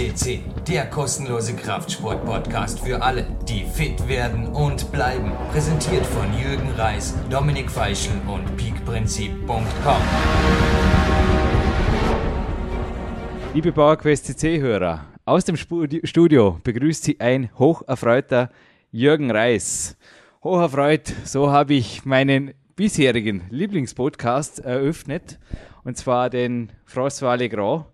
[0.00, 5.30] CC, der kostenlose Kraftsport-Podcast für alle, die fit werden und bleiben.
[5.52, 10.02] Präsentiert von Jürgen Reis, Dominik Feischl und peakprinzip.com.
[13.52, 18.48] Liebe PowerQuest CC-Hörer, aus dem Studio begrüßt Sie ein hocherfreuter
[18.90, 19.98] Jürgen Reis.
[20.42, 25.38] Hocherfreut, so habe ich meinen bisherigen Lieblingspodcast eröffnet,
[25.84, 27.84] und zwar den François Legrand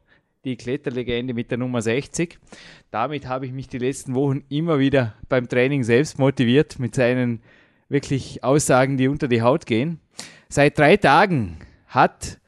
[0.47, 2.39] die Kletterlegende mit der Nummer 60.
[2.91, 7.43] Damit habe ich mich die letzten Wochen immer wieder beim Training selbst motiviert mit seinen
[7.89, 10.01] wirklich Aussagen, die unter die Haut gehen.
[10.49, 12.39] Seit drei Tagen hat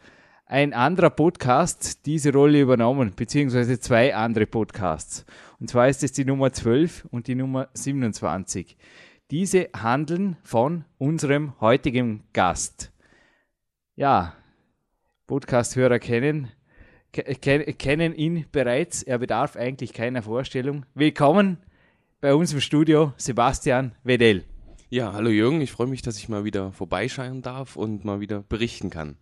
[0.47, 5.27] ein anderer Podcast diese Rolle übernommen, beziehungsweise zwei andere Podcasts.
[5.59, 8.77] Und zwar ist es die Nummer 12 und die Nummer 27.
[9.31, 12.93] Diese handeln von unserem heutigen Gast.
[13.97, 14.35] Ja,
[15.27, 16.49] Podcast-Hörer kennen
[17.13, 19.03] kennen ihn bereits.
[19.03, 20.85] Er bedarf eigentlich keiner Vorstellung.
[20.95, 21.59] Willkommen
[22.21, 24.45] bei uns im Studio, Sebastian Wedell.
[24.91, 28.43] Ja, hallo Jürgen, ich freue mich, dass ich mal wieder vorbeischauen darf und mal wieder
[28.49, 29.17] berichten kann.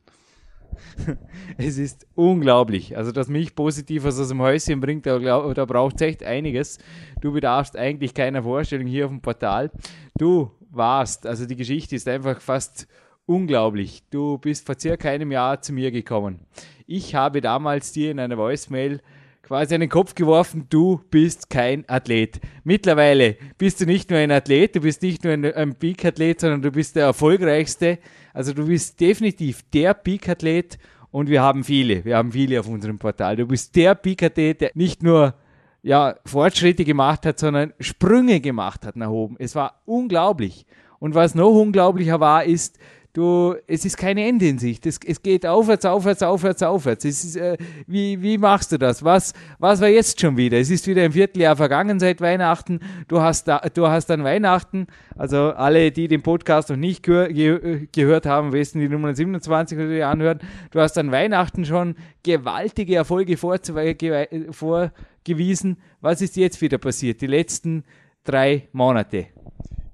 [1.59, 2.97] es ist unglaublich.
[2.97, 6.79] Also, dass mich positiv aus dem Häuschen bringt, da, da braucht es echt einiges.
[7.21, 9.71] Du bedarfst eigentlich keiner Vorstellung hier auf dem Portal.
[10.19, 12.87] Du warst, also die Geschichte ist einfach fast
[13.27, 14.03] unglaublich.
[14.11, 16.41] Du bist vor circa einem Jahr zu mir gekommen.
[16.87, 19.01] Ich habe damals dir in einer Voicemail
[19.43, 22.41] quasi einen Kopf geworfen, du bist kein Athlet.
[22.65, 26.63] Mittlerweile bist du nicht nur ein Athlet, du bist nicht nur ein, ein Peak-Athlet, sondern
[26.63, 27.99] du bist der erfolgreichste.
[28.33, 30.79] Also du bist definitiv der Peak-Athlet
[31.13, 33.37] und wir haben viele, wir haben viele auf unserem Portal.
[33.37, 35.35] Du bist der Peak-Athlet, der nicht nur
[35.83, 39.37] ja, Fortschritte gemacht hat, sondern Sprünge gemacht hat nach oben.
[39.39, 40.67] Es war unglaublich.
[40.99, 42.81] Und was noch unglaublicher war, ist,
[43.17, 44.85] du, es ist kein Ende in Sicht.
[44.87, 47.05] Es, es geht aufwärts, aufwärts, aufwärts, aufwärts.
[47.05, 49.03] Es ist, äh, wie, wie machst du das?
[49.03, 50.59] Was, was war jetzt schon wieder?
[50.59, 52.81] Es ist wieder ein Vierteljahr vergangen seit Weihnachten.
[53.09, 54.87] Du hast, da, du hast dann Weihnachten.
[55.17, 59.79] Also alle, die den Podcast noch nicht gehör, ge, gehört haben, wissen die Nummer 27
[59.79, 60.41] natürlich anhören.
[60.71, 65.79] Du hast an Weihnachten schon gewaltige Erfolge vorgewiesen.
[66.01, 67.23] Was ist jetzt wieder passiert?
[67.23, 67.85] Die letzten
[68.25, 69.27] drei Monate.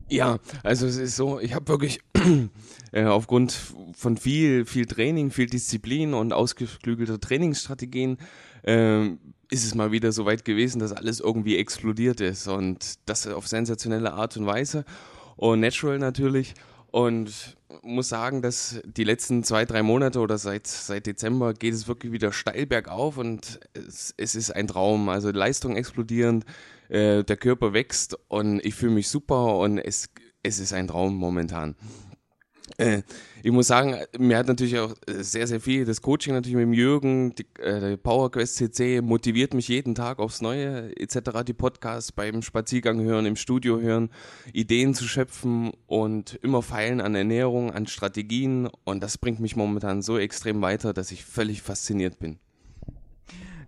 [0.08, 2.00] Ja, also es ist so, ich habe wirklich
[2.92, 3.56] äh, aufgrund
[3.94, 8.18] von viel, viel Training, viel Disziplin und ausgeklügelter Trainingsstrategien
[8.62, 9.06] äh,
[9.50, 13.46] ist es mal wieder so weit gewesen, dass alles irgendwie explodiert ist und das auf
[13.48, 14.84] sensationelle Art und Weise
[15.36, 16.54] und natural natürlich
[16.92, 21.88] und muss sagen, dass die letzten zwei, drei Monate oder seit, seit Dezember geht es
[21.88, 25.08] wirklich wieder steil bergauf und es, es ist ein Traum.
[25.08, 26.44] Also Leistung explodierend,
[26.88, 30.10] äh, der Körper wächst und ich fühle mich super und es,
[30.42, 31.76] es ist ein Traum momentan.
[32.76, 33.02] Äh,
[33.42, 36.72] ich muss sagen, mir hat natürlich auch sehr, sehr viel das Coaching natürlich mit dem
[36.72, 41.42] Jürgen, die, äh, PowerQuest CC motiviert mich jeden Tag aufs Neue, etc.
[41.46, 44.10] Die Podcasts beim Spaziergang hören, im Studio hören,
[44.52, 50.02] Ideen zu schöpfen und immer feilen an Ernährung, an Strategien und das bringt mich momentan
[50.02, 52.38] so extrem weiter, dass ich völlig fasziniert bin.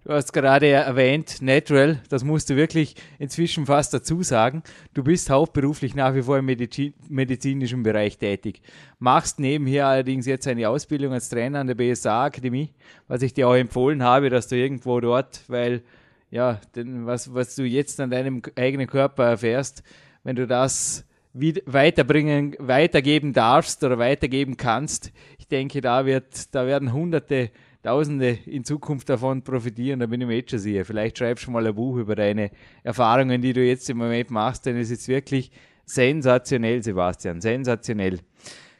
[0.06, 4.62] Du hast gerade erwähnt, Natural, das musst du wirklich inzwischen fast dazu sagen.
[4.92, 8.60] Du bist hauptberuflich nach wie vor im Medizin medizinischen Bereich tätig.
[8.98, 12.74] Machst nebenher allerdings jetzt eine Ausbildung als Trainer an der BSA Akademie,
[13.08, 15.82] was ich dir auch empfohlen habe, dass du irgendwo dort, weil
[16.30, 19.82] ja, denn was, was du jetzt an deinem eigenen Körper erfährst,
[20.22, 26.92] wenn du das weiterbringen, weitergeben darfst oder weitergeben kannst, ich denke, da wird, da werden
[26.92, 27.50] hunderte
[27.84, 30.86] Tausende in Zukunft davon profitieren, da bin ich mir jetzt schon sicher.
[30.86, 32.50] Vielleicht schreibst du mal ein Buch über deine
[32.82, 35.50] Erfahrungen, die du jetzt im Moment machst, denn es ist wirklich
[35.84, 38.20] sensationell, Sebastian, sensationell.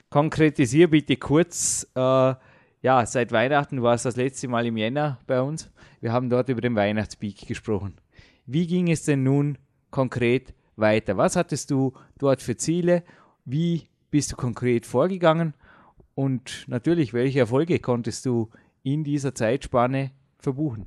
[0.09, 1.99] Konkretisier bitte kurz, äh,
[2.81, 5.71] ja, seit Weihnachten war es das letzte Mal im Jänner bei uns.
[6.01, 7.97] Wir haben dort über den Weihnachtspeak gesprochen.
[8.47, 9.59] Wie ging es denn nun
[9.91, 11.19] konkret weiter?
[11.19, 13.03] Was hattest du dort für Ziele?
[13.45, 15.53] Wie bist du konkret vorgegangen?
[16.15, 18.49] Und natürlich, welche Erfolge konntest du
[18.85, 20.87] in dieser Zeitspanne verbuchen?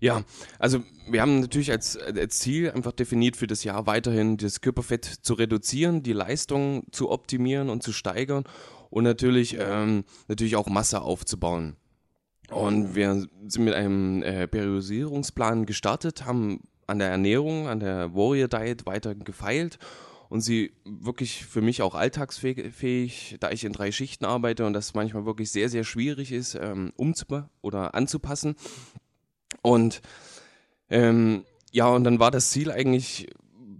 [0.00, 0.22] Ja,
[0.58, 5.04] also wir haben natürlich als, als Ziel einfach definiert für das Jahr weiterhin das Körperfett
[5.04, 8.44] zu reduzieren, die Leistung zu optimieren und zu steigern
[8.90, 11.76] und natürlich, ähm, natürlich auch Masse aufzubauen.
[12.50, 18.48] Und wir sind mit einem äh, Periodisierungsplan gestartet, haben an der Ernährung, an der Warrior
[18.48, 19.78] Diet weiter gefeilt
[20.32, 24.94] und sie wirklich für mich auch alltagsfähig, da ich in drei Schichten arbeite und das
[24.94, 28.56] manchmal wirklich sehr, sehr schwierig ist, ähm, umzupassen oder anzupassen.
[29.60, 30.00] Und
[30.88, 33.26] ähm, ja, und dann war das Ziel eigentlich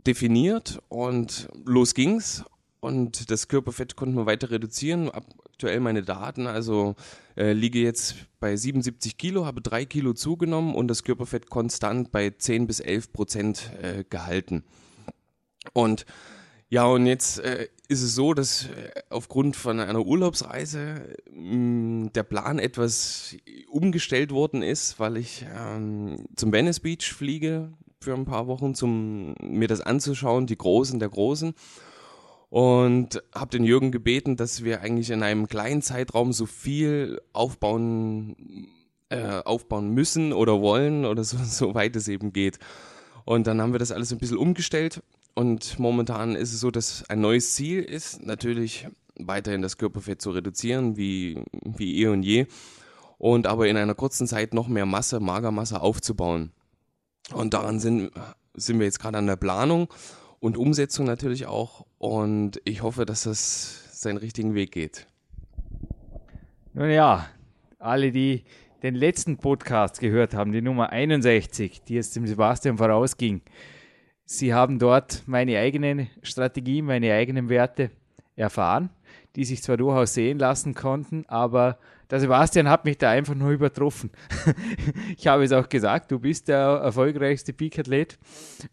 [0.07, 2.45] definiert und los ging's.
[2.81, 5.11] und das Körperfett konnten wir weiter reduzieren.
[5.11, 6.97] Aktuell meine Daten, also
[7.35, 12.29] äh, liege jetzt bei 77 Kilo, habe drei Kilo zugenommen und das Körperfett konstant bei
[12.29, 14.65] 10 bis 11 Prozent äh, gehalten.
[15.73, 16.05] Und
[16.73, 22.13] ja, und jetzt äh, ist es so, dass äh, aufgrund von einer Urlaubsreise mh, mm,
[22.15, 23.37] der Plan etwas
[23.69, 29.35] umgestellt worden ist, weil ich ähm, zum Venice Beach fliege für ein paar Wochen, um
[29.43, 31.53] mir das anzuschauen, die Großen der Großen.
[32.49, 38.35] Und habe den Jürgen gebeten, dass wir eigentlich in einem kleinen Zeitraum so viel aufbauen,
[39.11, 42.59] äh, aufbauen müssen oder wollen oder so, so weit es eben geht.
[43.27, 45.03] Und dann haben wir das alles ein bisschen umgestellt
[45.35, 48.87] und momentan ist es so, dass ein neues Ziel ist, natürlich
[49.17, 52.47] weiterhin das Körperfett zu reduzieren, wie, wie eh und je,
[53.19, 56.53] und aber in einer kurzen Zeit noch mehr Masse, Magermasse aufzubauen.
[57.33, 58.11] Und daran sind,
[58.55, 59.89] sind wir jetzt gerade an der Planung
[60.41, 61.87] und Umsetzung natürlich auch.
[61.99, 65.07] Und ich hoffe, dass das seinen richtigen Weg geht.
[66.75, 67.27] Nun ja,
[67.79, 68.45] alle, die
[68.83, 73.43] den letzten Podcast gehört haben, die Nummer 61, die es dem Sebastian vorausging,
[74.25, 77.91] Sie haben dort meine eigene Strategie, meine eigenen Werte
[78.37, 78.91] erfahren,
[79.37, 81.79] die sich zwar durchaus sehen lassen konnten, aber
[82.11, 84.11] der Sebastian hat mich da einfach nur übertroffen.
[85.17, 88.19] ich habe es auch gesagt, du bist der erfolgreichste Peak-Athlet.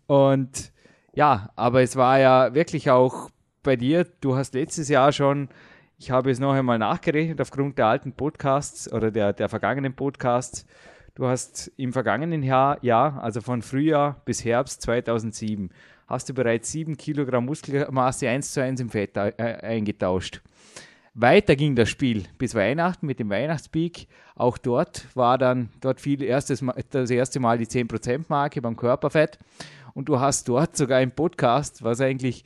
[0.07, 0.71] Und
[1.13, 3.29] ja, aber es war ja wirklich auch
[3.63, 5.49] bei dir, du hast letztes Jahr schon,
[5.97, 10.65] ich habe es noch einmal nachgerechnet aufgrund der alten Podcasts oder der, der vergangenen Podcasts,
[11.19, 15.69] Du hast im vergangenen Jahr, Jahr, also von Frühjahr bis Herbst 2007,
[16.07, 20.41] hast du bereits 7 Kilogramm Muskelmasse 1 zu 1 im Fett äh, eingetauscht.
[21.15, 24.07] Weiter ging das Spiel bis Weihnachten mit dem Weihnachtspeak.
[24.35, 29.39] Auch dort war dann, dort fiel erstes, das erste Mal die 10%-Marke beim Körperfett.
[29.93, 32.45] Und du hast dort sogar im Podcast, was eigentlich,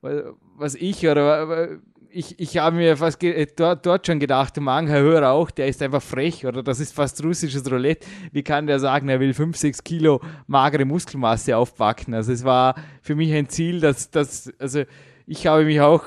[0.00, 1.80] was ich oder
[2.12, 5.68] ich, ich habe mir fast äh, dort, dort schon gedacht, Mann, Herr Hörer auch, der
[5.68, 8.06] ist einfach frech oder das ist fast russisches Roulette.
[8.32, 12.14] Wie kann der sagen, er will 5, 6 Kilo magere Muskelmasse aufpacken?
[12.14, 14.84] Also es war für mich ein Ziel, dass, dass also
[15.26, 16.02] ich habe mich auch,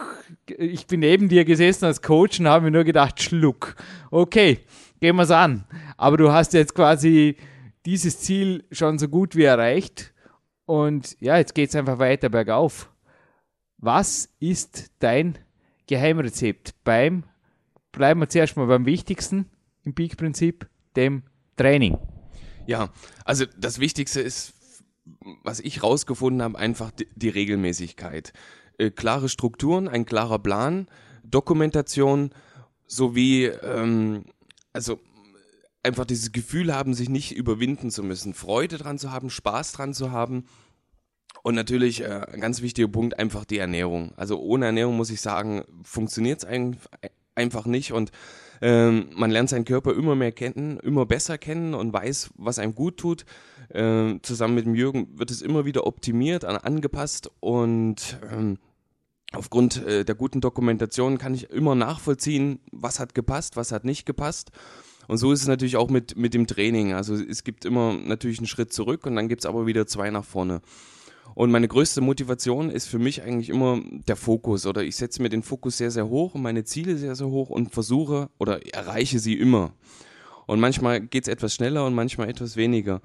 [0.58, 3.76] ich bin neben dir gesessen als Coach und habe mir nur gedacht, Schluck.
[4.12, 4.60] Okay,
[5.00, 5.66] gehen wir es an.
[5.98, 7.38] Aber du hast jetzt quasi
[7.86, 10.14] dieses Ziel schon so gut wie erreicht.
[10.66, 12.92] Und ja, jetzt geht es einfach weiter bergauf.
[13.78, 15.38] Was ist dein
[15.88, 17.24] Geheimrezept beim,
[17.92, 19.50] bleiben wir zuerst mal beim Wichtigsten
[19.84, 21.24] im Peak-Prinzip, dem
[21.58, 21.98] Training.
[22.68, 22.90] Ja,
[23.24, 24.54] also das Wichtigste ist,
[25.44, 28.34] was ich rausgefunden habe, einfach die, die Regelmäßigkeit.
[28.78, 30.88] Äh, klare Strukturen, ein klarer Plan,
[31.24, 32.32] Dokumentation
[32.88, 34.26] sowie, ähm,
[34.74, 35.00] also
[35.84, 39.94] einfach dieses Gefühl haben, sich nicht überwinden zu müssen, Freude dran zu haben, Spaß dran
[39.94, 40.46] zu haben
[41.44, 44.14] und natürlich äh, ein ganz wichtiger Punkt, einfach die Ernährung.
[44.18, 46.78] Also ohne Ernährung muss ich sagen, funktioniert es ein,
[47.36, 48.12] einfach nicht und
[48.62, 52.76] ähm, man lernt seinen Körper immer mehr kennen, immer besser kennen und weiß, was einem
[52.76, 53.26] gut tut.
[53.74, 58.58] Ähm, zusammen mit dem Jürgen wird es immer wieder optimiert, angepasst und ähm,
[59.34, 64.06] aufgrund äh, der guten Dokumentation kann ich immer nachvollziehen, was hat gepasst, was hat nicht
[64.06, 64.52] gepasst.
[65.08, 66.94] Und so ist es natürlich auch mit, mit dem Training.
[66.94, 70.10] Also es gibt immer natürlich einen Schritt zurück und dann gibt es aber wieder zwei
[70.10, 70.62] nach vorne.
[71.36, 75.30] Und meine größte Motivation ist für mich eigentlich immer der Fokus oder ich setze mir
[75.30, 79.20] den Fokus sehr, sehr hoch und meine Ziele sehr, sehr hoch und versuche oder erreiche
[79.20, 79.74] sie immer.
[80.48, 83.02] Und manchmal geht es etwas schneller und manchmal etwas weniger.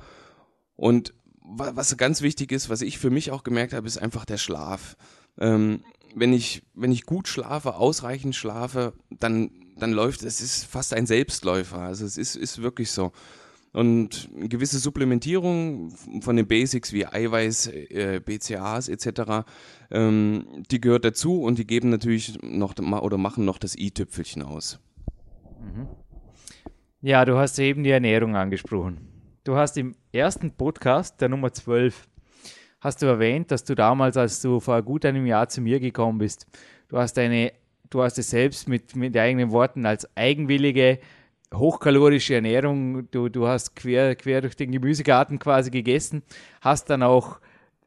[0.76, 4.38] Und was ganz wichtig ist, was ich für mich auch gemerkt habe, ist einfach der
[4.38, 4.96] Schlaf.
[5.38, 5.82] Ähm,
[6.14, 11.06] wenn ich, wenn ich gut schlafe, ausreichend schlafe, dann, dann läuft es, ist fast ein
[11.06, 11.78] Selbstläufer.
[11.78, 13.10] Also es ist, ist wirklich so.
[13.72, 15.90] Und eine gewisse Supplementierung
[16.22, 19.46] von den Basics wie Eiweiß, äh, BCAAs etc.,
[19.92, 24.80] ähm, die gehört dazu und die geben natürlich noch oder machen noch das i-Tüpfelchen aus.
[25.60, 25.88] Mhm.
[27.00, 29.08] Ja, du hast eben die Ernährung angesprochen.
[29.44, 32.08] Du hast im ersten Podcast, der Nummer 12,
[32.80, 36.18] hast du erwähnt, dass du damals, als du vor gut einem Jahr zu mir gekommen
[36.18, 36.46] bist,
[36.88, 37.52] du hast eine,
[37.88, 40.98] du hast es selbst mit, mit eigenen Worten als eigenwillige
[41.54, 46.23] hochkalorische Ernährung, du, du hast quer, quer durch den Gemüsegarten quasi gegessen,
[46.61, 47.40] hast dann auch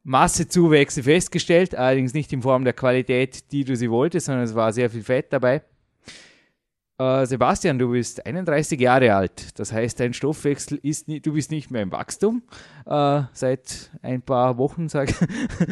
[0.03, 4.74] Massezuwächse festgestellt, allerdings nicht in Form der Qualität, die du sie wolltest, sondern es war
[4.74, 5.62] sehr viel Fett dabei.
[7.00, 9.58] Äh, Sebastian, du bist 31 Jahre alt.
[9.60, 12.43] Das heißt, dein Stoffwechsel ist nie, du bist nicht mehr im Wachstum.
[12.86, 15.12] Äh, seit ein paar Wochen, sag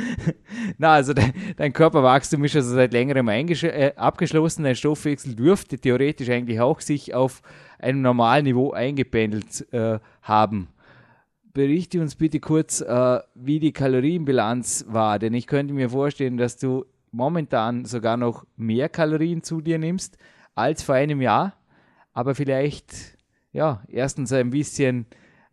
[0.79, 4.63] Na, also dein, dein, Körperwachstum ist also seit längerem äh, abgeschlossen.
[4.63, 7.41] Dein Stoffwechsel dürfte theoretisch eigentlich auch sich auf
[7.81, 10.67] einem normalen Niveau eingependelt äh, haben.
[11.53, 16.57] Berichte uns bitte kurz, äh, wie die Kalorienbilanz war, denn ich könnte mir vorstellen, dass
[16.57, 20.17] du momentan sogar noch mehr Kalorien zu dir nimmst
[20.55, 21.53] als vor einem Jahr,
[22.13, 23.17] aber vielleicht
[23.51, 25.05] ja, erstens ein bisschen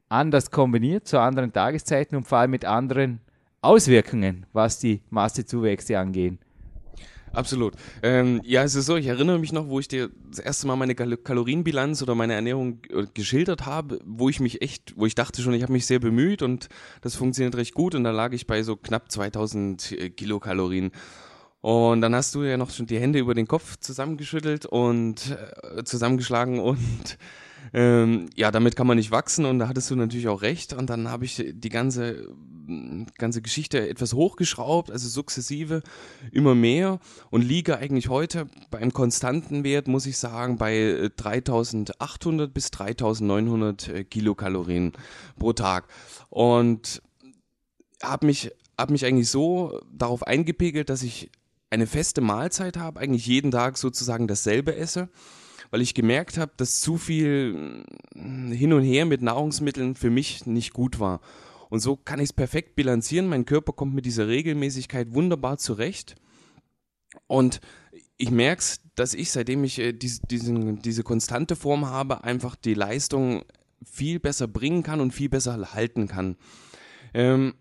[0.08, 3.20] anders kombiniert zu anderen Tageszeiten und vor allem mit anderen
[3.60, 6.38] Auswirkungen, was die Massezuwächse angehen.
[7.32, 7.74] Absolut.
[8.02, 10.76] Ähm, ja, es ist so, ich erinnere mich noch, wo ich dir das erste Mal
[10.76, 15.14] meine Kal Kalorienbilanz oder meine Ernährung äh, geschildert habe, wo ich mich echt, wo ich
[15.14, 16.68] dachte schon, ich habe mich sehr bemüht und
[17.00, 20.92] das funktioniert recht gut und da lag ich bei so knapp 2000 äh, Kilokalorien.
[21.60, 25.36] Und dann hast du ja noch schon die Hände über den Kopf zusammengeschüttelt und
[25.76, 27.18] äh, zusammengeschlagen und
[27.72, 30.72] ähm, ja, damit kann man nicht wachsen und da hattest du natürlich auch recht.
[30.72, 32.28] Und dann habe ich die ganze,
[33.18, 35.82] ganze Geschichte etwas hochgeschraubt, also sukzessive
[36.32, 42.52] immer mehr und liege eigentlich heute bei einem konstanten Wert, muss ich sagen, bei 3800
[42.52, 44.92] bis 3900 äh, Kilokalorien
[45.38, 45.88] pro Tag.
[46.30, 47.02] Und
[48.02, 51.30] habe mich, hab mich eigentlich so darauf eingepegelt, dass ich
[51.70, 55.10] eine feste Mahlzeit habe, eigentlich jeden Tag sozusagen dasselbe esse
[55.70, 57.84] weil ich gemerkt habe, dass zu viel
[58.14, 61.20] hm, hin und her mit Nahrungsmitteln für mich nicht gut war.
[61.70, 63.28] Und so kann ich es perfekt bilanzieren.
[63.28, 66.16] Mein Körper kommt mit dieser Regelmäßigkeit wunderbar zurecht.
[67.26, 67.60] Und
[68.16, 72.56] ich merke es, dass ich, seitdem ich äh, diese, diesen, diese konstante Form habe, einfach
[72.56, 73.44] die Leistung
[73.84, 76.36] viel besser bringen kann und viel besser halten kann.
[77.14, 77.54] Ähm,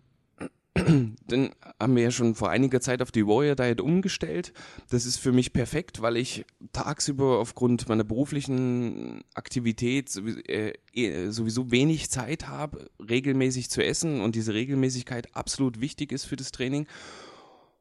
[1.27, 4.53] dann haben wir ja schon vor einiger Zeit auf die Warrior Diet umgestellt.
[4.89, 10.15] Das ist für mich perfekt, weil ich tagsüber aufgrund meiner beruflichen Aktivität
[10.47, 16.25] äh, eh, sowieso wenig Zeit habe, regelmäßig zu essen und diese Regelmäßigkeit absolut wichtig ist
[16.25, 16.87] für das Training.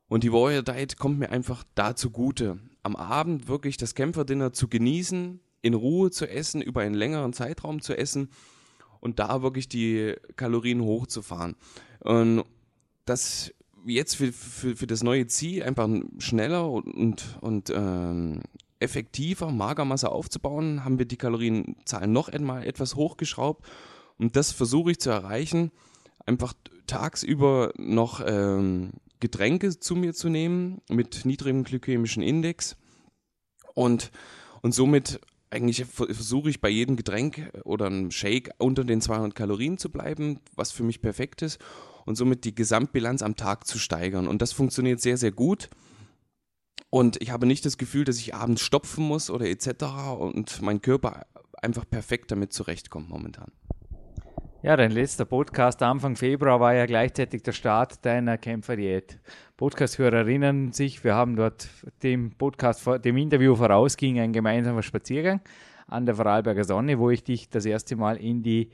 [0.09, 4.69] Und die Warrior Diet kommt mir einfach dazu gute, am Abend wirklich das Kämpferdinner zu
[4.69, 8.31] genießen, in Ruhe zu essen, über einen längeren Zeitraum zu essen
[9.01, 11.57] und da wirklich die Kalorien hochzufahren.
[12.01, 12.45] Und
[13.07, 13.53] das
[13.87, 18.43] jetzt für, für, für das neue Ziel einfach schneller und, und ähm,
[18.79, 23.65] effektiver Magermasse aufzubauen, haben wir die Kalorienzahl noch einmal etwas hochgeschraubt.
[24.19, 25.71] Und das versuche ich zu erreichen,
[26.27, 26.53] einfach
[26.87, 32.77] tagsüber noch ähm, Getränke zu mir zu nehmen mit niedrigem glykämischen Index
[33.75, 34.11] und,
[34.63, 39.79] und somit eigentlich versuche ich bei jedem Getränk oder einem Shake unter den 200 Kalorien
[39.79, 41.59] zu bleiben, was für mich perfekt ist
[42.07, 44.27] und somit die Gesamtbilanz am Tag zu steigern.
[44.27, 45.69] Und das funktioniert sehr, sehr gut.
[46.89, 49.85] Und ich habe nicht das Gefühl, dass ich abends stopfen muss oder etc.
[50.19, 51.27] und mein Körper
[51.61, 53.53] einfach perfekt damit zurechtkommt momentan.
[54.63, 59.21] Ja, dein letzter Podcast Anfang Februar war ja gleichzeitig der Start deiner Kämpferdiät.
[59.57, 61.69] Podcast-Hörer erinnern sich, wir haben dort
[62.03, 65.41] dem Podcast, dem Interview vorausging ein gemeinsamer Spaziergang
[65.87, 68.71] an der Vorarlberger Sonne, wo ich dich das erste Mal in die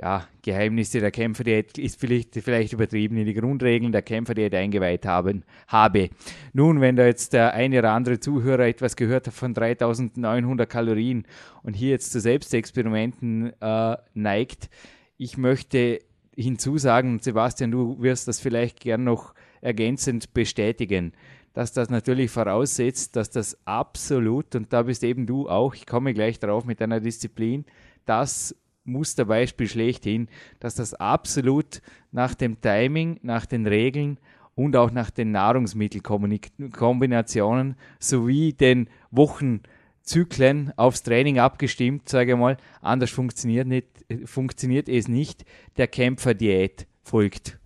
[0.00, 5.44] ja, Geheimnisse der Kämpferdiät ist vielleicht, vielleicht übertrieben, in die Grundregeln der Kämpferdiät eingeweiht haben,
[5.66, 6.08] habe.
[6.54, 11.26] Nun, wenn da jetzt der eine oder andere Zuhörer etwas gehört hat von 3900 Kalorien
[11.62, 14.70] und hier jetzt zu Selbstexperimenten äh, neigt,
[15.18, 15.98] ich möchte
[16.34, 21.12] hinzusagen, Sebastian, du wirst das vielleicht gern noch ergänzend bestätigen,
[21.52, 26.14] dass das natürlich voraussetzt, dass das absolut, und da bist eben du auch, ich komme
[26.14, 27.66] gleich darauf mit deiner Disziplin,
[28.06, 28.54] das
[28.90, 30.28] Musterbeispiel schlechthin,
[30.58, 31.80] dass das absolut
[32.12, 34.18] nach dem Timing, nach den Regeln
[34.54, 42.56] und auch nach den Nahrungsmittelkombinationen sowie den Wochenzyklen aufs Training abgestimmt, sage ich mal.
[42.82, 43.86] Anders funktioniert, nicht,
[44.24, 45.44] funktioniert es nicht.
[45.76, 47.58] Der Kämpferdiät folgt.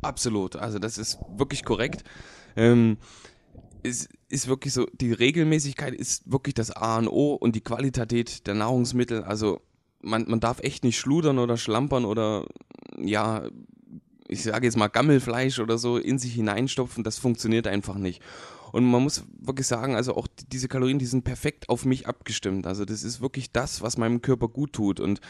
[0.00, 2.04] Absolut, also das ist wirklich korrekt.
[2.56, 2.98] Ähm,
[3.82, 8.46] es ist wirklich so, die Regelmäßigkeit ist wirklich das A und O und die Qualität
[8.46, 9.24] der Nahrungsmittel.
[9.24, 9.60] Also
[10.02, 12.46] man, man darf echt nicht schludern oder schlampern oder
[12.98, 13.48] ja,
[14.28, 18.22] ich sage jetzt mal Gammelfleisch oder so in sich hineinstopfen, das funktioniert einfach nicht.
[18.72, 22.66] Und man muss wirklich sagen, also auch diese Kalorien, die sind perfekt auf mich abgestimmt.
[22.66, 24.98] Also das ist wirklich das, was meinem Körper gut tut.
[24.98, 25.20] Und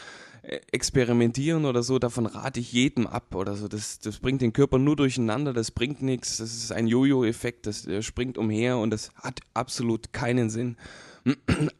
[0.43, 3.67] äh, experimentieren oder so, davon rate ich jedem ab oder so.
[3.67, 6.37] Das, das bringt den Körper nur durcheinander, das bringt nichts.
[6.37, 10.77] Das ist ein Jojo-Effekt, das springt umher und das hat absolut keinen Sinn.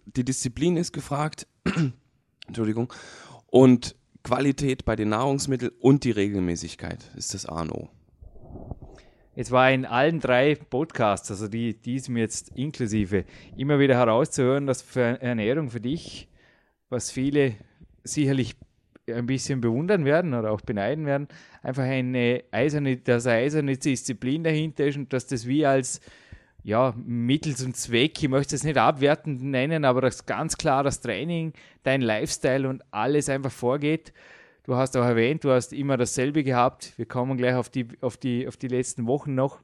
[0.05, 1.47] Die Disziplin ist gefragt.
[2.47, 2.91] Entschuldigung.
[3.47, 7.89] Und Qualität bei den Nahrungsmitteln und die Regelmäßigkeit ist das A und O.
[9.35, 13.25] Es war in allen drei Podcasts, also die, diesem jetzt inklusive,
[13.57, 16.29] immer wieder herauszuhören, dass für Ernährung für dich,
[16.89, 17.55] was viele
[18.03, 18.55] sicherlich
[19.07, 21.27] ein bisschen bewundern werden oder auch beneiden werden,
[21.61, 25.99] einfach eine eiserne, dass eine eiserne Disziplin dahinter ist und dass das wie als
[26.63, 31.01] ja, Mittel zum Zweck, ich möchte es nicht abwertend nennen, aber dass ganz klar das
[31.01, 31.53] Training,
[31.83, 34.13] dein Lifestyle und alles einfach vorgeht.
[34.63, 36.93] Du hast auch erwähnt, du hast immer dasselbe gehabt.
[36.97, 39.59] Wir kommen gleich auf die, auf die, auf die letzten Wochen noch.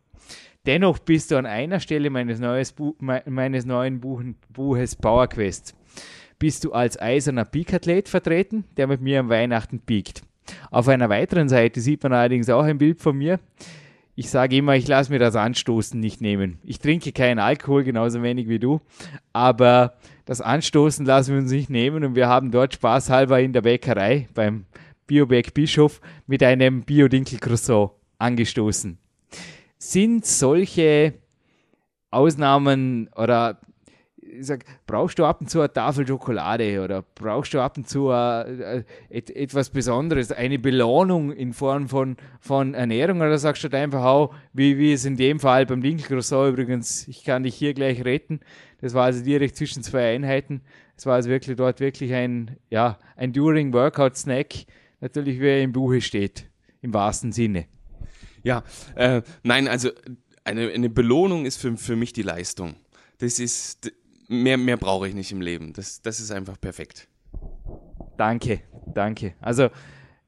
[0.66, 5.74] Dennoch bist du an einer Stelle meines, neues Bu meines neuen Buch Buches Power Quest
[6.40, 10.24] bist du als eiserner Peak-Athlet vertreten, der mit mir am Weihnachten piekt.
[10.72, 13.40] Auf einer weiteren Seite sieht man allerdings auch ein Bild von mir.
[14.20, 16.60] Ich sage immer, ich lasse mir das Anstoßen nicht nehmen.
[16.66, 18.82] Ich trinke keinen Alkohol, genauso wenig wie du,
[19.32, 19.94] aber
[20.26, 24.28] das Anstoßen lassen wir uns nicht nehmen und wir haben dort spaßhalber in der Bäckerei
[24.34, 24.66] beim
[25.08, 28.98] Bioberg Bischof mit einem Bio-Dinkel-Croissant angestoßen.
[29.78, 31.14] Sind solche
[32.12, 33.62] Ausnahmen oder
[34.30, 37.88] ich sag, brauchst du ab und zu eine Tafel Schokolade oder brauchst du ab und
[37.88, 43.66] zu äh, et, etwas Besonderes, eine Belohnung in Form von, von Ernährung oder sagst du
[43.66, 47.56] halt einfach auch, wie, wie es in dem Fall beim Dinkelcroissant übrigens, ich kann dich
[47.56, 48.40] hier gleich retten,
[48.82, 50.62] das war also direkt zwischen zwei Einheiten,
[50.96, 54.66] es war also wirklich dort wirklich ein, ja, ein During Workout Snack,
[55.00, 56.50] natürlich wie er im Buche steht,
[56.82, 57.66] im wahrsten Sinne.
[58.44, 58.64] Ja,
[58.96, 59.90] äh, nein, also
[60.44, 62.76] eine, eine Belohnung ist für, für mich die Leistung.
[63.20, 63.92] Das ist,
[64.30, 65.74] mehr, mehr brauche ich nicht im Leben.
[65.74, 67.08] Das, das ist einfach perfekt.
[68.18, 68.62] Danke,
[68.94, 69.34] danke.
[69.42, 69.70] Also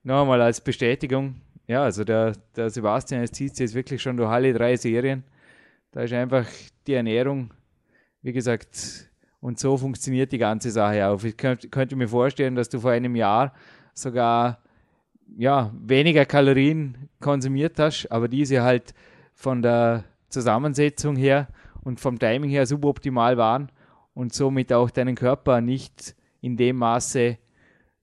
[0.03, 4.53] nochmal als Bestätigung, ja, also der, der Sebastian jetzt zieht jetzt wirklich schon durch alle
[4.53, 5.23] drei Serien.
[5.91, 6.45] Da ist einfach
[6.87, 7.53] die Ernährung,
[8.21, 11.23] wie gesagt, und so funktioniert die ganze Sache auch.
[11.23, 13.53] Ich könnte, könnte mir vorstellen, dass du vor einem Jahr
[13.93, 14.59] sogar
[15.37, 18.93] ja, weniger Kalorien konsumiert hast, aber diese halt
[19.33, 21.47] von der Zusammensetzung her
[21.83, 23.71] und vom Timing her suboptimal waren
[24.13, 27.37] und somit auch deinen Körper nicht in dem Maße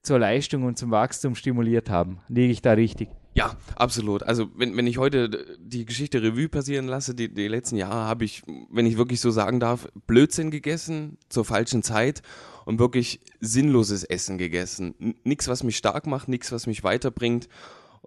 [0.02, 2.20] zur Leistung und zum Wachstum stimuliert haben.
[2.28, 3.08] Liege ich da richtig?
[3.34, 4.24] Ja, absolut.
[4.24, 8.24] Also wenn, wenn ich heute die Geschichte Revue passieren lasse, die, die letzten Jahre habe
[8.24, 12.22] ich, wenn ich wirklich so sagen darf, Blödsinn gegessen zur falschen Zeit
[12.64, 15.14] und wirklich sinnloses Essen gegessen.
[15.22, 17.48] Nichts, was mich stark macht, nichts, was mich weiterbringt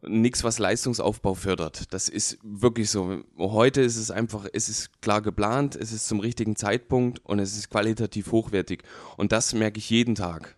[0.03, 1.93] nichts, was Leistungsaufbau fördert.
[1.93, 3.23] Das ist wirklich so.
[3.37, 7.57] Heute ist es einfach, es ist klar geplant, es ist zum richtigen Zeitpunkt und es
[7.57, 8.83] ist qualitativ hochwertig.
[9.17, 10.55] Und das merke ich jeden Tag.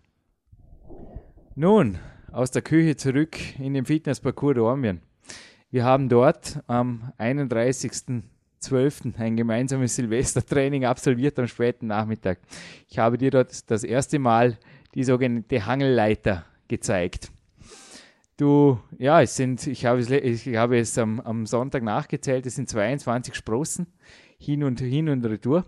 [1.54, 1.98] Nun,
[2.32, 5.00] aus der Küche zurück in den Fitnessparcours Dormien.
[5.70, 9.18] Wir haben dort am 31.12.
[9.18, 12.38] ein gemeinsames Silvestertraining absolviert am späten Nachmittag.
[12.88, 14.58] Ich habe dir dort das erste Mal
[14.94, 17.30] die sogenannte Hangelleiter gezeigt.
[18.36, 22.56] Du, ja, es sind, ich habe es, ich habe es am, am Sonntag nachgezählt, es
[22.56, 23.86] sind 22 Sprossen
[24.38, 25.64] hin und hin und retour.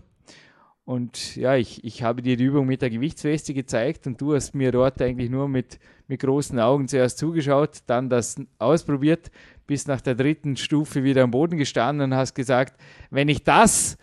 [0.83, 4.55] Und ja, ich, ich habe dir die Übung mit der Gewichtsweste gezeigt und du hast
[4.55, 9.31] mir dort eigentlich nur mit, mit großen Augen zuerst zugeschaut, dann das ausprobiert,
[9.65, 13.97] bis nach der dritten Stufe wieder am Boden gestanden und hast gesagt, wenn ich das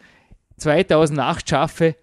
[0.58, 1.96] 2008 schaffe,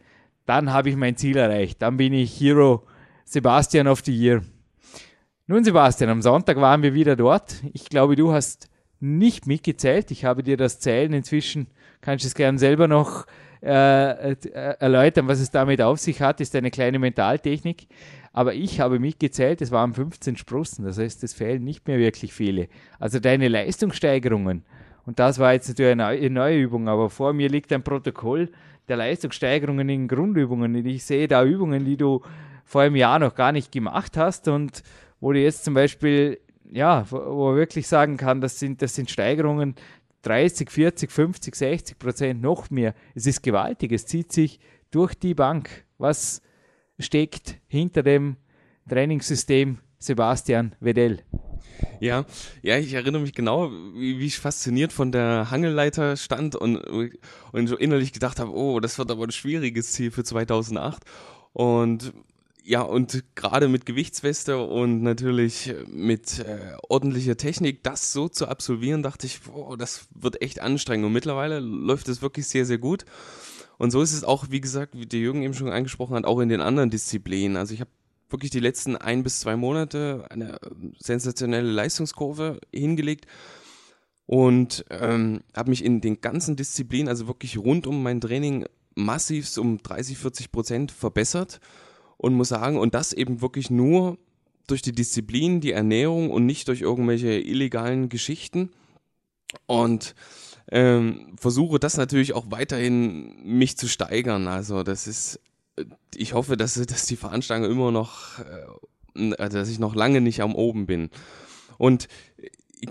[0.46, 1.82] dann habe ich mein Ziel erreicht.
[1.82, 2.84] Dann bin ich Hero
[3.24, 4.42] Sebastian of the Year.
[5.52, 7.56] Nun, Sebastian, am Sonntag waren wir wieder dort.
[7.74, 8.70] Ich glaube, du hast
[9.02, 10.10] nicht mitgezählt.
[10.10, 11.68] Ich habe dir das Zählen inzwischen,
[12.00, 13.26] kannst du es gerne selber noch
[13.62, 14.36] äh, äh,
[14.80, 17.88] erläutern, was es damit auf sich hat, ist eine kleine Mentaltechnik.
[18.32, 22.34] Aber ich habe mitgezählt, es waren 15 Sprossen, das heißt, es fehlen nicht mehr wirklich
[22.34, 22.70] viele.
[22.98, 24.64] Also deine Leistungssteigerungen,
[25.06, 28.52] und das war jetzt natürlich eine neue Übung, aber vor mir liegt ein Protokoll
[28.88, 30.74] der Leistungssteigerungen in Grundübungen.
[30.78, 32.22] Und ich sehe da Übungen, die du
[32.64, 34.82] vor einem Jahr noch gar nicht gemacht hast und
[35.22, 39.10] wo du jetzt zum Beispiel, ja, wo man wirklich sagen kann, das sind, das sind
[39.10, 39.76] Steigerungen
[40.24, 42.94] 30, 40, 50, 60 Prozent noch mehr.
[43.16, 44.60] Es ist gewaltig, es zieht sich
[44.92, 45.86] durch die Bank.
[45.98, 46.42] Was
[47.00, 48.36] steckt hinter dem
[48.90, 51.24] Trainingssystem Sebastian Wedell?
[52.00, 52.26] Ja,
[52.62, 57.68] ja, ich erinnere mich genau, wie, wie ich fasziniert von der Hangelleiter stand und, und
[57.68, 61.04] so innerlich gedacht habe, oh, das wird aber ein schwieriges Ziel für 2008.
[61.54, 62.14] Und
[62.72, 69.04] ja, und gerade mit Gewichtsweste und natürlich mit äh, ordentlicher Technik, das so zu absolvieren,
[69.04, 71.06] dachte ich, boah, das wird echt anstrengend.
[71.06, 73.04] Und mittlerweile läuft es wirklich sehr, sehr gut.
[73.78, 76.40] Und so ist es auch, wie gesagt, wie der Jürgen eben schon angesprochen hat, auch
[76.40, 77.58] in den anderen Disziplinen.
[77.58, 77.92] Also ich habe
[78.30, 80.58] wirklich die letzten ein bis zwei Monate eine
[80.98, 83.26] sensationelle Leistungskurve hingelegt
[84.28, 89.58] und ähm, habe mich in den ganzen Disziplinen, also wirklich rund um mein Training, massiv
[89.58, 91.60] um 30, 40 Prozent verbessert
[92.22, 94.20] und muss sagen, und das eben wirklich nur
[94.68, 98.70] durch die Disziplin, die Ernährung und nicht durch irgendwelche illegalen Geschichten.
[99.66, 100.14] Und
[100.72, 104.48] ähm, versuche das natürlich auch weiterhin mich zu steigern.
[104.48, 105.40] Also das ist,
[106.14, 108.38] ich hoffe, dass, dass die Veranstaltung immer noch,
[109.16, 111.10] äh, dass ich noch lange nicht am oben bin.
[111.80, 112.08] Und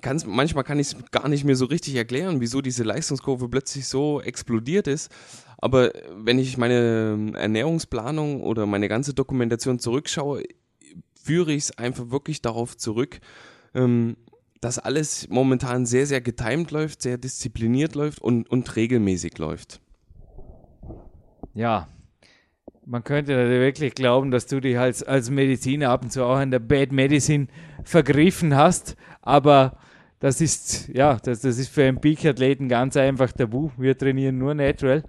[0.01, 3.87] kann's, manchmal kann ich es gar nicht mehr so richtig erklären, wieso diese Leistungskurve plötzlich
[3.87, 5.09] so explodiert ist.
[5.61, 10.43] Aber wenn ich meine Ernährungsplanung oder meine ganze Dokumentation zurückschaue,
[11.23, 13.21] führe ich es einfach wirklich darauf zurück,
[13.75, 14.17] ähm,
[14.61, 19.81] dass alles momentan sehr, sehr getimed läuft, sehr diszipliniert läuft und, und regelmäßig läuft.
[21.55, 21.89] Ja,
[22.87, 26.51] man könnte wirklich glauben, dass du dich als, als Mediziner ab und zu auch an
[26.51, 27.47] der Bad Medicine
[27.85, 29.79] vergriffen hast, aber
[30.19, 33.71] das ist, ja, das, das ist für einen Peak-Athleten ganz einfach tabu.
[33.79, 35.03] Wir trainieren nur natural.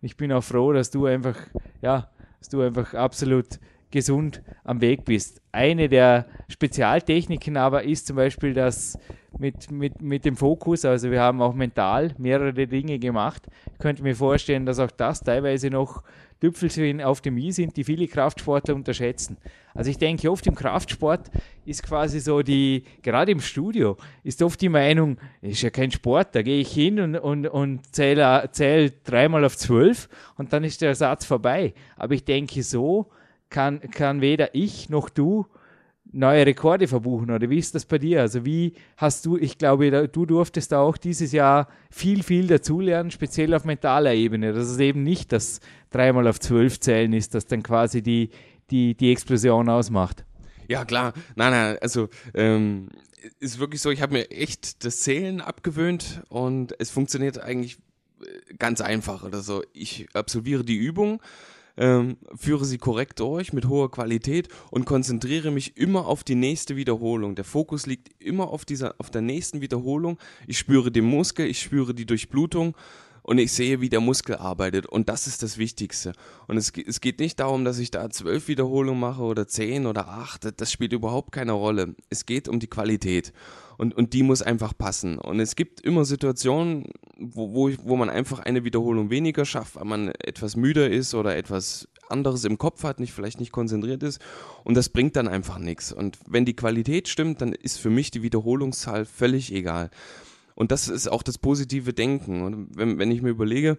[0.00, 1.36] Ich bin auch froh, dass du einfach,
[1.82, 2.08] ja,
[2.38, 3.58] dass du einfach absolut
[3.90, 5.40] gesund am Weg bist.
[5.50, 8.98] Eine der Spezialtechniken aber ist zum Beispiel das
[9.38, 13.46] mit, mit, mit dem Fokus, also wir haben auch mental mehrere Dinge gemacht.
[13.72, 16.02] Ich könnte mir vorstellen, dass auch das teilweise noch
[16.40, 19.36] Tüpfelchen auf dem i sind, die viele Kraftsportler unterschätzen.
[19.74, 21.30] Also ich denke oft im Kraftsport
[21.64, 26.34] ist quasi so die, gerade im Studio, ist oft die Meinung, ist ja kein Sport,
[26.34, 30.80] da gehe ich hin und, und, und zähle, zähle dreimal auf zwölf und dann ist
[30.80, 31.74] der Satz vorbei.
[31.96, 33.10] Aber ich denke so,
[33.50, 35.46] kann, kann weder ich noch du
[36.12, 38.20] neue Rekorde verbuchen oder wie ist das bei dir?
[38.20, 43.54] Also wie hast du, ich glaube, du durftest auch dieses Jahr viel, viel dazulernen, speziell
[43.54, 47.62] auf mentaler Ebene, dass es eben nicht das dreimal auf zwölf Zählen ist, das dann
[47.62, 48.30] quasi die,
[48.70, 50.24] die, die Explosion ausmacht.
[50.66, 51.14] Ja, klar.
[51.34, 52.88] Nein, nein, also ähm,
[53.40, 57.78] ist wirklich so, ich habe mir echt das Zählen abgewöhnt und es funktioniert eigentlich
[58.20, 59.62] äh, ganz einfach oder so.
[59.72, 61.20] Ich absolviere die Übung
[61.78, 66.76] ähm, führe sie korrekt durch mit hoher Qualität und konzentriere mich immer auf die nächste
[66.76, 67.34] Wiederholung.
[67.36, 70.18] Der Fokus liegt immer auf dieser, auf der nächsten Wiederholung.
[70.46, 72.76] Ich spüre den Muskel, ich spüre die Durchblutung
[73.28, 74.86] und ich sehe, wie der Muskel arbeitet.
[74.86, 76.14] Und das ist das Wichtigste.
[76.46, 80.08] Und es, es geht nicht darum, dass ich da zwölf Wiederholungen mache oder zehn oder
[80.08, 80.48] acht.
[80.58, 81.94] Das spielt überhaupt keine Rolle.
[82.08, 83.34] Es geht um die Qualität
[83.76, 85.18] und, und die muss einfach passen.
[85.18, 86.86] Und es gibt immer Situationen,
[87.18, 91.36] wo, wo, wo man einfach eine Wiederholung weniger schafft, weil man etwas müder ist oder
[91.36, 94.22] etwas anderes im Kopf hat, nicht vielleicht nicht konzentriert ist
[94.64, 95.92] und das bringt dann einfach nichts.
[95.92, 99.90] Und wenn die Qualität stimmt, dann ist für mich die Wiederholungszahl völlig egal.
[100.58, 102.42] Und das ist auch das positive Denken.
[102.42, 103.78] Und wenn, wenn ich mir überlege,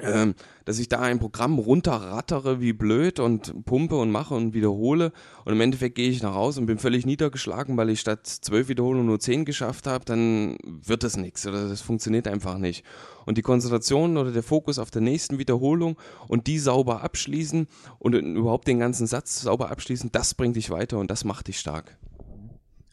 [0.00, 5.12] ähm, dass ich da ein Programm runterrattere wie blöd und pumpe und mache und wiederhole
[5.44, 8.68] und im Endeffekt gehe ich nach Hause und bin völlig niedergeschlagen, weil ich statt zwölf
[8.68, 12.86] Wiederholungen nur zehn geschafft habe, dann wird das nichts oder das funktioniert einfach nicht.
[13.26, 17.66] Und die Konzentration oder der Fokus auf der nächsten Wiederholung und die sauber abschließen
[17.98, 21.58] und überhaupt den ganzen Satz sauber abschließen, das bringt dich weiter und das macht dich
[21.58, 21.98] stark.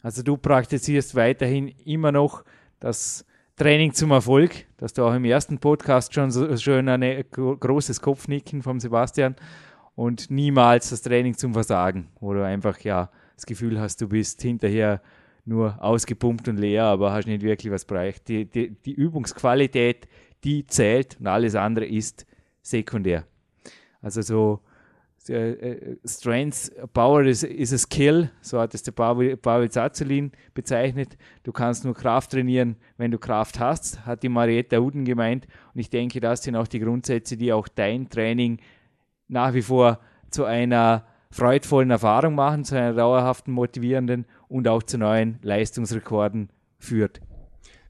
[0.02, 2.44] Also du praktizierst weiterhin immer noch
[2.80, 3.24] das
[3.56, 8.62] Training zum Erfolg, dass du auch im ersten Podcast schon so schön ein großes Kopfnicken
[8.62, 9.36] vom Sebastian
[9.94, 14.40] und niemals das Training zum Versagen, wo du einfach ja das Gefühl hast, du bist
[14.40, 15.02] hinterher
[15.44, 18.28] nur ausgepumpt und leer, aber hast nicht wirklich was bereicht.
[18.28, 20.08] Die, die, die Übungsqualität,
[20.42, 22.26] die zählt und alles andere ist
[22.62, 23.24] sekundär.
[24.00, 24.60] Also so
[25.22, 31.18] Strength Power is, is a skill, so hat es der Pavel, Pavel Zazulin bezeichnet.
[31.42, 35.46] Du kannst nur Kraft trainieren, wenn du Kraft hast, hat die Marietta Uden gemeint.
[35.74, 38.60] Und ich denke, das sind auch die Grundsätze, die auch dein Training
[39.28, 44.98] nach wie vor zu einer freudvollen Erfahrung machen, zu einer dauerhaften, motivierenden und auch zu
[44.98, 47.20] neuen Leistungsrekorden führt.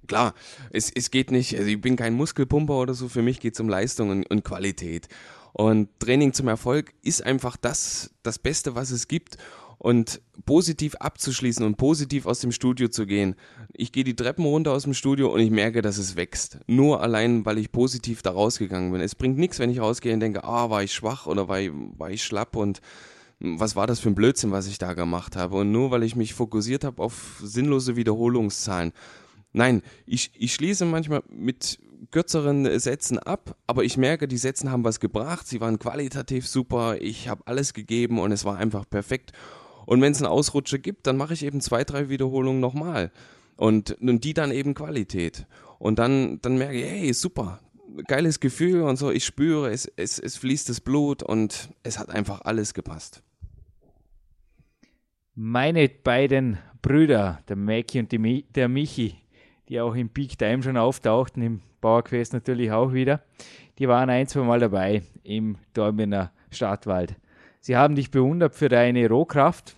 [0.07, 0.35] Klar,
[0.73, 3.61] es, es geht nicht, also ich bin kein Muskelpumper oder so, für mich geht es
[3.61, 5.09] um Leistung und, und Qualität.
[5.53, 9.37] Und Training zum Erfolg ist einfach das, das Beste, was es gibt.
[9.79, 13.35] Und positiv abzuschließen und positiv aus dem Studio zu gehen.
[13.73, 16.59] Ich gehe die Treppen runter aus dem Studio und ich merke, dass es wächst.
[16.67, 19.01] Nur allein, weil ich positiv da rausgegangen bin.
[19.01, 21.71] Es bringt nichts, wenn ich rausgehe und denke, ah, war ich schwach oder war ich,
[21.73, 22.83] war ich schlapp und
[23.41, 25.57] was war das für ein Blödsinn, was ich da gemacht habe.
[25.57, 28.93] Und nur weil ich mich fokussiert habe auf sinnlose Wiederholungszahlen.
[29.53, 31.79] Nein, ich, ich schließe manchmal mit
[32.11, 37.01] kürzeren Sätzen ab, aber ich merke, die Sätze haben was gebracht, sie waren qualitativ super,
[37.01, 39.33] ich habe alles gegeben und es war einfach perfekt.
[39.87, 43.11] Und wenn es einen Ausrutscher gibt, dann mache ich eben zwei, drei Wiederholungen nochmal.
[43.57, 45.47] Und, und die dann eben Qualität.
[45.79, 47.61] Und dann, dann merke ich, hey, super,
[48.07, 52.09] geiles Gefühl und so, ich spüre, es, es, es fließt das Blut und es hat
[52.09, 53.23] einfach alles gepasst.
[55.35, 59.17] Meine beiden Brüder, der Mackie und die, der Michi,
[59.69, 63.23] die auch im Peak Time schon auftauchten, im Bauerquest natürlich auch wieder.
[63.79, 67.15] Die waren ein, zwei Mal dabei im Dormener Stadtwald.
[67.61, 69.77] Sie haben dich bewundert für deine Rohkraft.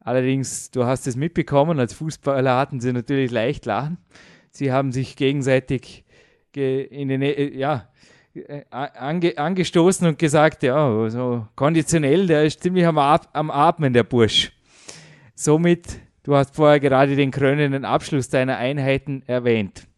[0.00, 3.98] Allerdings, du hast es mitbekommen, als Fußballer hatten sie natürlich leicht lachen.
[4.50, 6.04] Sie haben sich gegenseitig
[6.54, 7.88] in den, äh, ja,
[8.34, 14.04] äh, ange, angestoßen und gesagt, ja, so konditionell, der ist ziemlich am, am Atmen, der
[14.04, 14.52] Bursch.
[15.34, 19.88] Somit Du hast vorher gerade den krönenden Abschluss deiner Einheiten erwähnt.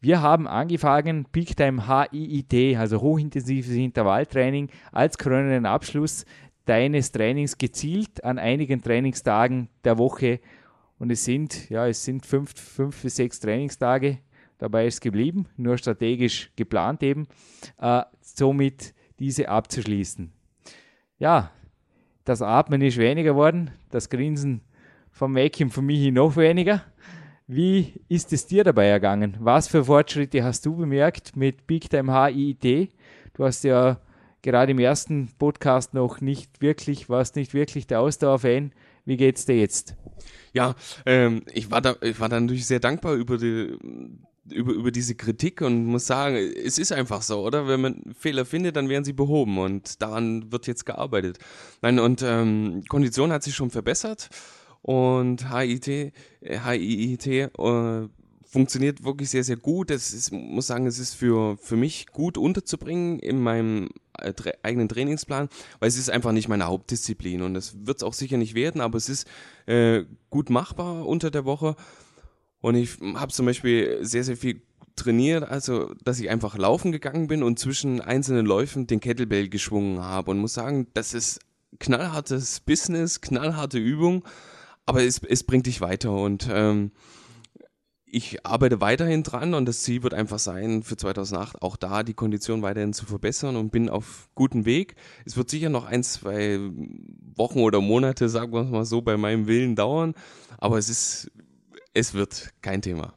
[0.00, 6.24] Wir haben angefangen, Peak Time HIIT, also hochintensives Intervalltraining, als krönenden Abschluss
[6.66, 10.38] deines Trainings gezielt an einigen Trainingstagen der Woche
[11.00, 14.18] Und es sind, ja, es sind fünf, fünf bis sechs Trainingstage.
[14.58, 17.26] Dabei ist geblieben, nur strategisch geplant eben,
[17.78, 20.32] äh, somit diese abzuschließen.
[21.18, 21.50] Ja,
[22.24, 24.60] das Atmen ist weniger geworden, das Grinsen
[25.10, 26.84] vom Mädchen für mich noch weniger.
[27.50, 29.38] Wie ist es dir dabei ergangen?
[29.40, 32.92] Was für Fortschritte hast du bemerkt mit Big Time HIIT?
[33.32, 33.98] Du hast ja
[34.42, 38.72] gerade im ersten Podcast noch nicht wirklich, warst nicht wirklich der Ausdauer-Fan.
[39.06, 39.96] Wie geht's dir jetzt?
[40.52, 40.74] Ja,
[41.06, 43.78] ähm, ich war da, ich war da natürlich sehr dankbar über die,
[44.52, 47.66] über, über diese Kritik und muss sagen, es ist einfach so, oder?
[47.66, 51.38] Wenn man Fehler findet, dann werden sie behoben und daran wird jetzt gearbeitet.
[51.80, 54.28] Nein, und ähm, Kondition hat sich schon verbessert
[54.88, 58.08] und HIT, HIIT äh,
[58.42, 59.90] funktioniert wirklich sehr, sehr gut.
[59.90, 64.88] Es ist, muss sagen, es ist für, für mich gut unterzubringen in meinem äh, eigenen
[64.88, 68.54] Trainingsplan, weil es ist einfach nicht meine Hauptdisziplin und es wird es auch sicher nicht
[68.54, 69.28] werden, aber es ist
[69.66, 71.76] äh, gut machbar unter der Woche.
[72.62, 74.62] Und ich habe zum Beispiel sehr, sehr viel
[74.96, 80.02] trainiert, also dass ich einfach laufen gegangen bin und zwischen einzelnen Läufen den Kettlebell geschwungen
[80.02, 81.40] habe und muss sagen, das ist
[81.78, 84.24] knallhartes Business, knallharte Übung
[84.88, 86.92] aber es, es bringt dich weiter und ähm,
[88.06, 92.14] ich arbeite weiterhin dran und das Ziel wird einfach sein, für 2008 auch da die
[92.14, 94.94] Kondition weiterhin zu verbessern und bin auf gutem Weg.
[95.26, 96.58] Es wird sicher noch ein, zwei
[97.36, 100.14] Wochen oder Monate, sagen wir mal so, bei meinem Willen dauern,
[100.56, 101.30] aber es ist,
[101.92, 103.12] es wird kein Thema.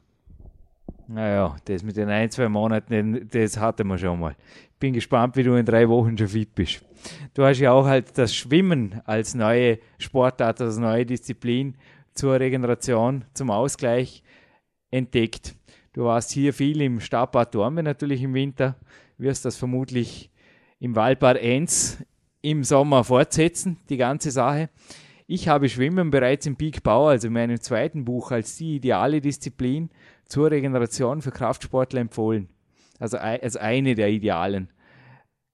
[1.08, 4.36] Naja, das mit den ein, zwei Monaten, das hatten wir schon mal.
[4.78, 6.84] Bin gespannt, wie du in drei Wochen schon fit bist.
[7.34, 11.76] Du hast ja auch halt das Schwimmen als neue Sportart, als neue Disziplin
[12.14, 14.22] zur Regeneration, zum Ausgleich
[14.90, 15.54] entdeckt.
[15.92, 18.76] Du warst hier viel im Stadtbad Dorme natürlich im Winter,
[19.18, 20.30] wirst das vermutlich
[20.78, 22.02] im Waldbad Enz
[22.40, 24.68] im Sommer fortsetzen, die ganze Sache.
[25.26, 29.20] Ich habe Schwimmen bereits im Peak Bau, also in meinem zweiten Buch, als die ideale
[29.20, 29.90] Disziplin
[30.26, 32.48] zur Regeneration für Kraftsportler empfohlen.
[32.98, 34.68] Also als eine der idealen.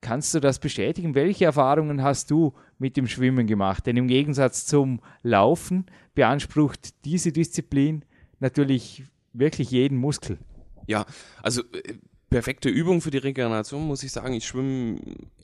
[0.01, 1.13] Kannst du das bestätigen?
[1.13, 3.85] Welche Erfahrungen hast du mit dem Schwimmen gemacht?
[3.85, 5.85] Denn im Gegensatz zum Laufen
[6.15, 8.05] beansprucht diese Disziplin
[8.39, 10.37] natürlich wirklich jeden Muskel.
[10.87, 11.05] Ja,
[11.43, 11.95] also äh,
[12.29, 14.33] perfekte Übung für die Regeneration, muss ich sagen.
[14.33, 14.99] Ich schwimme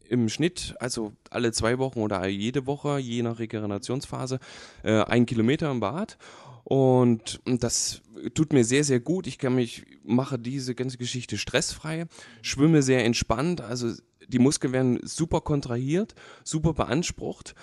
[0.07, 4.39] im Schnitt, also alle zwei Wochen oder jede Woche, je nach Regenerationsphase,
[4.83, 6.17] äh, ein Kilometer im Bad.
[6.63, 8.01] Und das
[8.33, 9.27] tut mir sehr, sehr gut.
[9.27, 12.05] Ich kann mich, mache diese ganze Geschichte stressfrei,
[12.41, 13.93] schwimme sehr entspannt, also
[14.27, 17.55] die Muskeln werden super kontrahiert, super beansprucht,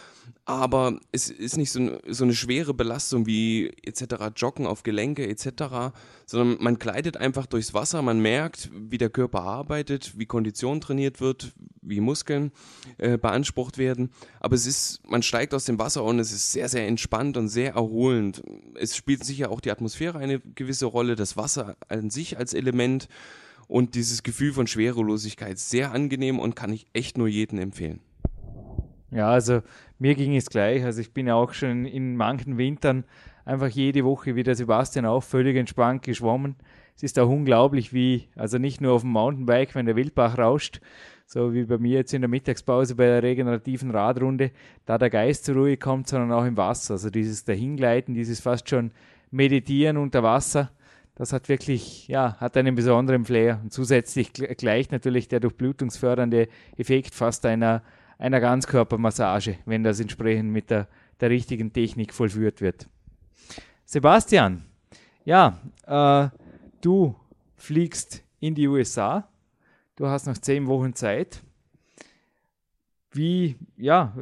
[0.44, 4.32] aber es ist nicht so, eine, so eine schwere Belastung wie etc.
[4.36, 5.92] Joggen auf Gelenke etc.,
[6.26, 11.20] sondern man gleitet einfach durchs Wasser, man merkt, wie der Körper arbeitet, wie Kondition trainiert
[11.20, 12.52] wird, wie Muskeln
[12.98, 16.68] äh, beansprucht werden, aber es ist, man steigt aus dem Wasser und es ist sehr,
[16.68, 18.42] sehr entspannt und sehr erholend.
[18.74, 23.08] Es spielt sicher auch die Atmosphäre eine gewisse Rolle, das Wasser an sich als Element,
[23.72, 28.00] und dieses Gefühl von Schwerelosigkeit sehr angenehm und kann ich echt nur jedem empfehlen.
[29.10, 29.62] Ja, also
[29.98, 30.84] mir ging es gleich.
[30.84, 33.04] Also ich bin auch schon in manchen Wintern
[33.44, 36.56] einfach jede Woche wie der Sebastian auch völlig entspannt geschwommen.
[36.96, 40.80] Es ist auch unglaublich, wie, also nicht nur auf dem Mountainbike, wenn der Wildbach rauscht,
[41.26, 44.50] so wie bei mir jetzt in der Mittagspause bei der regenerativen Radrunde,
[44.84, 46.94] da der Geist zur Ruhe kommt, sondern auch im Wasser.
[46.94, 48.92] Also dieses Dahingleiten, dieses fast schon
[49.30, 50.70] Meditieren unter Wasser
[51.22, 53.60] das hat wirklich, ja, hat einen besonderen Flair.
[53.62, 57.84] Und zusätzlich gleicht natürlich der durchblutungsfördernde Effekt fast einer,
[58.18, 60.88] einer Ganzkörpermassage, wenn das entsprechend mit der,
[61.20, 62.88] der richtigen Technik vollführt wird.
[63.84, 64.64] Sebastian,
[65.24, 66.28] ja, äh,
[66.80, 67.14] du
[67.54, 69.28] fliegst in die USA.
[69.94, 71.40] Du hast noch zehn Wochen Zeit.
[73.12, 74.12] Wie, ja,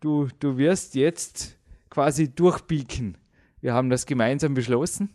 [0.00, 1.58] du, du wirst jetzt
[1.90, 3.18] quasi durchbieken.
[3.60, 5.10] Wir haben das gemeinsam beschlossen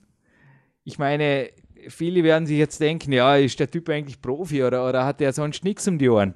[0.83, 1.49] ich meine,
[1.87, 5.33] viele werden sich jetzt denken, ja, ist der Typ eigentlich Profi oder, oder hat der
[5.33, 6.33] sonst nichts um die Ohren?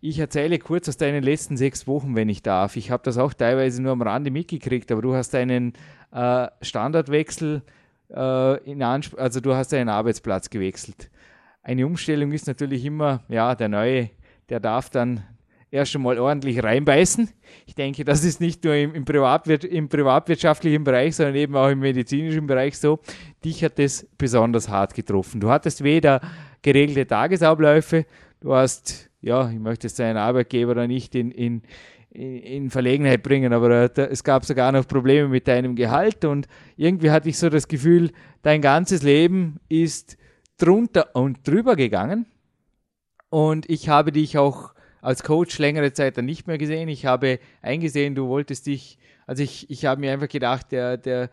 [0.00, 2.76] Ich erzähle kurz aus deinen letzten sechs Wochen, wenn ich darf.
[2.76, 5.72] Ich habe das auch teilweise nur am Rande mitgekriegt, aber du hast einen
[6.12, 7.62] äh, Standardwechsel
[8.14, 11.10] äh, in Anspruch, also du hast einen Arbeitsplatz gewechselt.
[11.62, 14.10] Eine Umstellung ist natürlich immer, ja, der Neue,
[14.50, 15.24] der darf dann
[15.74, 17.28] erst einmal ordentlich reinbeißen.
[17.66, 21.68] Ich denke, das ist nicht nur im, im, Privatwir im privatwirtschaftlichen Bereich, sondern eben auch
[21.68, 23.00] im medizinischen Bereich so.
[23.44, 25.40] Dich hat das besonders hart getroffen.
[25.40, 26.20] Du hattest weder
[26.62, 28.06] geregelte Tagesabläufe,
[28.40, 31.62] du hast, ja, ich möchte deinen Arbeitgeber da nicht in, in,
[32.10, 37.28] in Verlegenheit bringen, aber es gab sogar noch Probleme mit deinem Gehalt und irgendwie hatte
[37.28, 40.16] ich so das Gefühl, dein ganzes Leben ist
[40.56, 42.26] drunter und drüber gegangen.
[43.28, 44.73] Und ich habe dich auch
[45.04, 46.88] als Coach längere Zeit dann nicht mehr gesehen.
[46.88, 51.28] Ich habe eingesehen, du wolltest dich, also ich, ich habe mir einfach gedacht, der, der,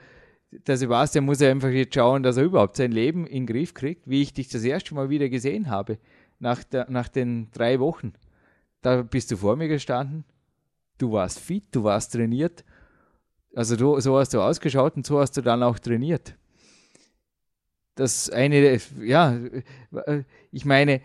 [0.51, 3.73] der Sebastian muss ja einfach jetzt schauen, dass er überhaupt sein Leben in den Griff
[3.73, 5.99] kriegt, wie ich dich das erste Mal wieder gesehen habe,
[6.38, 8.12] nach, der, nach den drei Wochen.
[8.81, 10.25] Da bist du vor mir gestanden,
[10.97, 12.65] du warst fit, du warst trainiert.
[13.55, 16.36] Also du, so hast du ausgeschaut und so hast du dann auch trainiert.
[17.95, 19.39] Das eine, ja,
[20.51, 20.99] ich meine,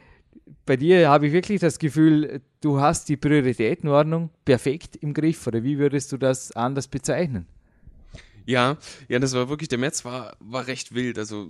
[0.65, 5.47] bei dir habe ich wirklich das Gefühl, du hast die Prioritätenordnung perfekt im Griff.
[5.47, 7.47] Oder wie würdest du das anders bezeichnen?
[8.47, 8.77] Ja,
[9.09, 11.19] ja, das war wirklich, der März war, war recht wild.
[11.19, 11.49] Also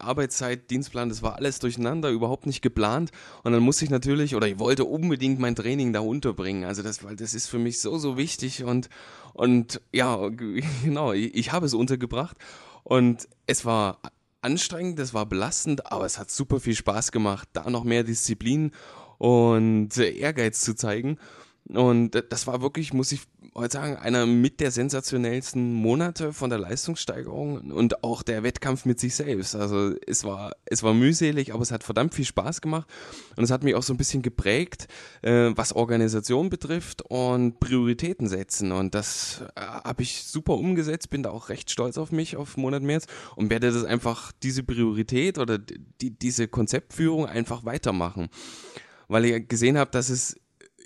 [0.00, 3.12] Arbeitszeit, Dienstplan, das war alles durcheinander, überhaupt nicht geplant.
[3.44, 6.64] Und dann musste ich natürlich, oder ich wollte unbedingt mein Training da unterbringen.
[6.64, 8.64] Also das, weil das ist für mich so, so wichtig.
[8.64, 8.88] Und,
[9.34, 10.28] und ja,
[10.84, 12.36] genau, ich, ich habe es untergebracht.
[12.82, 14.00] Und es war
[14.46, 18.70] anstrengend, es war belastend, aber es hat super viel Spaß gemacht, da noch mehr Disziplin
[19.18, 21.18] und Ehrgeiz zu zeigen.
[21.68, 23.22] Und das war wirklich, muss ich
[23.56, 29.00] heute sagen, einer mit der sensationellsten Monate von der Leistungssteigerung und auch der Wettkampf mit
[29.00, 29.56] sich selbst.
[29.56, 32.88] Also es war, es war mühselig, aber es hat verdammt viel Spaß gemacht
[33.36, 34.86] und es hat mich auch so ein bisschen geprägt,
[35.22, 38.70] äh, was Organisation betrifft und Prioritäten setzen.
[38.70, 42.56] Und das äh, habe ich super umgesetzt, bin da auch recht stolz auf mich, auf
[42.56, 48.28] Monat März und werde das einfach, diese Priorität oder die, diese Konzeptführung einfach weitermachen.
[49.08, 50.36] Weil ich gesehen habe, dass es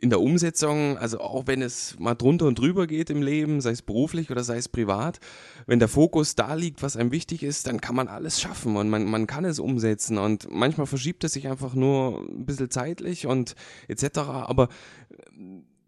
[0.00, 3.72] in der Umsetzung, also auch wenn es mal drunter und drüber geht im Leben, sei
[3.72, 5.20] es beruflich oder sei es privat,
[5.66, 8.88] wenn der Fokus da liegt, was einem wichtig ist, dann kann man alles schaffen und
[8.88, 13.26] man, man kann es umsetzen und manchmal verschiebt es sich einfach nur ein bisschen zeitlich
[13.26, 13.54] und
[13.88, 14.18] etc.
[14.18, 14.68] Aber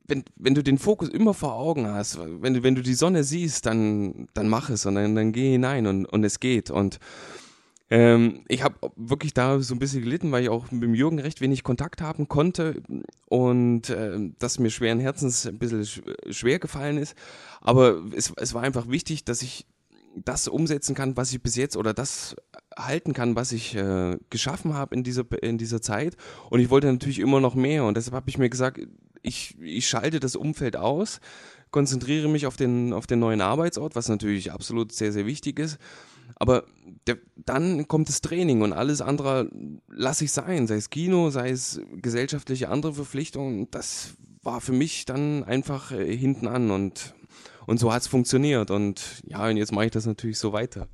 [0.06, 3.24] wenn, wenn du den Fokus immer vor Augen hast, wenn du, wenn du die Sonne
[3.24, 6.98] siehst, dann, dann mach es und dann, dann geh hinein und, und es geht und
[7.92, 11.18] ähm, ich habe wirklich da so ein bisschen gelitten, weil ich auch mit dem Jürgen
[11.18, 12.82] recht wenig Kontakt haben konnte
[13.28, 16.00] und äh, das mir schweren Herzens ein bisschen sch
[16.30, 17.14] schwer gefallen ist.
[17.60, 19.66] Aber es, es war einfach wichtig, dass ich
[20.16, 22.34] das umsetzen kann, was ich bis jetzt oder das
[22.78, 26.16] halten kann, was ich äh, geschaffen habe in dieser, in dieser Zeit.
[26.48, 27.84] Und ich wollte natürlich immer noch mehr.
[27.84, 28.80] Und deshalb habe ich mir gesagt,
[29.20, 31.20] ich, ich schalte das Umfeld aus,
[31.70, 35.78] konzentriere mich auf den, auf den neuen Arbeitsort, was natürlich absolut sehr, sehr wichtig ist.
[36.42, 36.64] Aber
[37.06, 39.48] der, dann kommt das Training und alles andere
[39.86, 43.70] lasse ich sein, sei es Kino, sei es gesellschaftliche andere Verpflichtungen.
[43.70, 47.14] Das war für mich dann einfach äh, hinten an und,
[47.68, 48.72] und so hat es funktioniert.
[48.72, 50.88] Und ja, und jetzt mache ich das natürlich so weiter.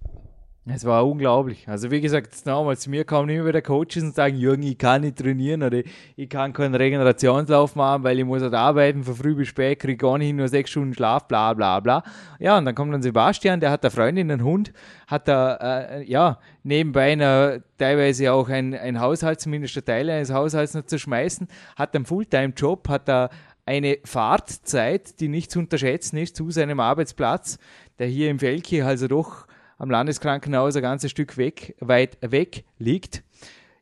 [0.71, 1.67] Es war unglaublich.
[1.67, 5.01] Also wie gesagt, damals zu mir kamen immer wieder Coaches und sagen, Jürgen, ich kann
[5.01, 5.83] nicht trainieren oder
[6.15, 9.97] ich kann keinen Regenerationslauf machen, weil ich muss halt arbeiten, von früh bis spät, kriege
[9.97, 12.03] gar nicht nur sechs Stunden Schlaf, bla bla bla.
[12.39, 14.73] Ja, und dann kommt dann Sebastian, der hat eine Freundin, einen Hund,
[15.07, 20.33] hat da, äh, ja, nebenbei eine, teilweise auch ein, ein Haushalt, zumindest der Teil eines
[20.33, 23.31] Haushalts noch zu schmeißen, hat einen Fulltime-Job, hat da
[23.65, 27.59] eine Fahrtzeit, die nicht zu unterschätzen ist, zu seinem Arbeitsplatz,
[27.99, 29.47] der hier im Felki also doch
[29.79, 33.23] am Landeskrankenhaus ein ganzes Stück weg, weit weg liegt.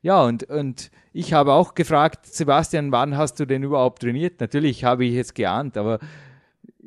[0.02, 4.40] Ja, und, und ich habe auch gefragt, Sebastian, wann hast du denn überhaupt trainiert?
[4.40, 5.98] Natürlich habe ich jetzt geahnt, aber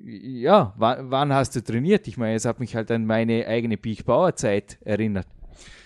[0.01, 2.07] ja, wann, wann hast du trainiert?
[2.07, 5.27] Ich meine, es hat mich halt an meine eigene Peak Power Zeit erinnert.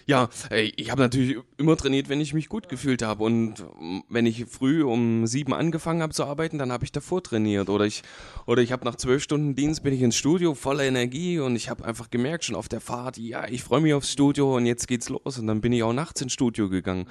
[0.06, 3.24] Ja, ich habe natürlich immer trainiert, wenn ich mich gut gefühlt habe.
[3.24, 3.66] Und
[4.10, 7.70] wenn ich früh um sieben angefangen habe zu arbeiten, dann habe ich davor trainiert.
[7.70, 8.04] Oder ich,
[8.46, 11.70] oder ich habe nach zwölf Stunden Dienst bin ich ins Studio voller Energie und ich
[11.70, 14.88] habe einfach gemerkt schon auf der Fahrt, ja, ich freue mich aufs Studio und jetzt
[14.88, 15.40] geht's los.
[15.40, 17.06] Und dann bin ich auch nachts ins Studio gegangen.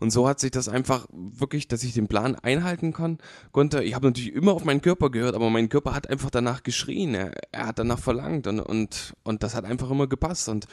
[0.00, 3.18] Und so hat sich das einfach wirklich, dass ich den Plan einhalten kann,
[3.52, 3.82] konnte.
[3.82, 7.14] Ich habe natürlich immer auf meinen Körper gehört, aber mein Körper hat einfach danach geschrien.
[7.14, 10.50] Er, er hat danach verlangt und, und, und das hat einfach immer gepasst.
[10.50, 10.66] Und,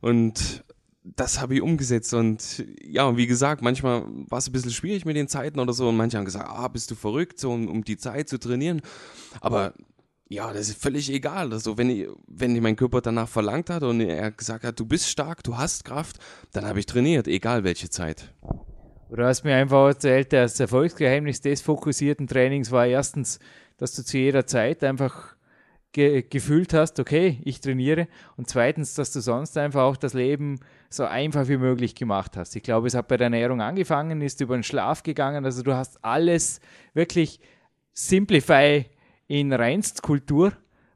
[0.00, 0.62] und
[1.14, 5.16] das habe ich umgesetzt und ja, wie gesagt, manchmal war es ein bisschen schwierig mit
[5.16, 7.84] den Zeiten oder so und manche haben gesagt, ah, bist du verrückt, so um, um
[7.84, 8.82] die Zeit zu trainieren.
[9.40, 9.74] Aber
[10.28, 11.52] ja, das ist völlig egal.
[11.52, 15.08] Also wenn ich, wenn mein Körper danach verlangt hat und er gesagt hat, du bist
[15.08, 16.18] stark, du hast Kraft,
[16.52, 18.34] dann habe ich trainiert, egal welche Zeit.
[19.08, 23.38] Du hast mir einfach erzählt, das Erfolgsgeheimnis des fokussierten Trainings war erstens,
[23.76, 25.36] dass du zu jeder Zeit einfach
[25.92, 28.08] ge gefühlt hast, okay, ich trainiere.
[28.36, 32.56] Und zweitens, dass du sonst einfach auch das Leben so einfach wie möglich gemacht hast.
[32.56, 35.44] Ich glaube, es hat bei der Ernährung angefangen, ist über den Schlaf gegangen.
[35.44, 36.60] Also du hast alles
[36.94, 37.40] wirklich
[37.92, 38.86] Simplify
[39.26, 40.52] in Reinstkultur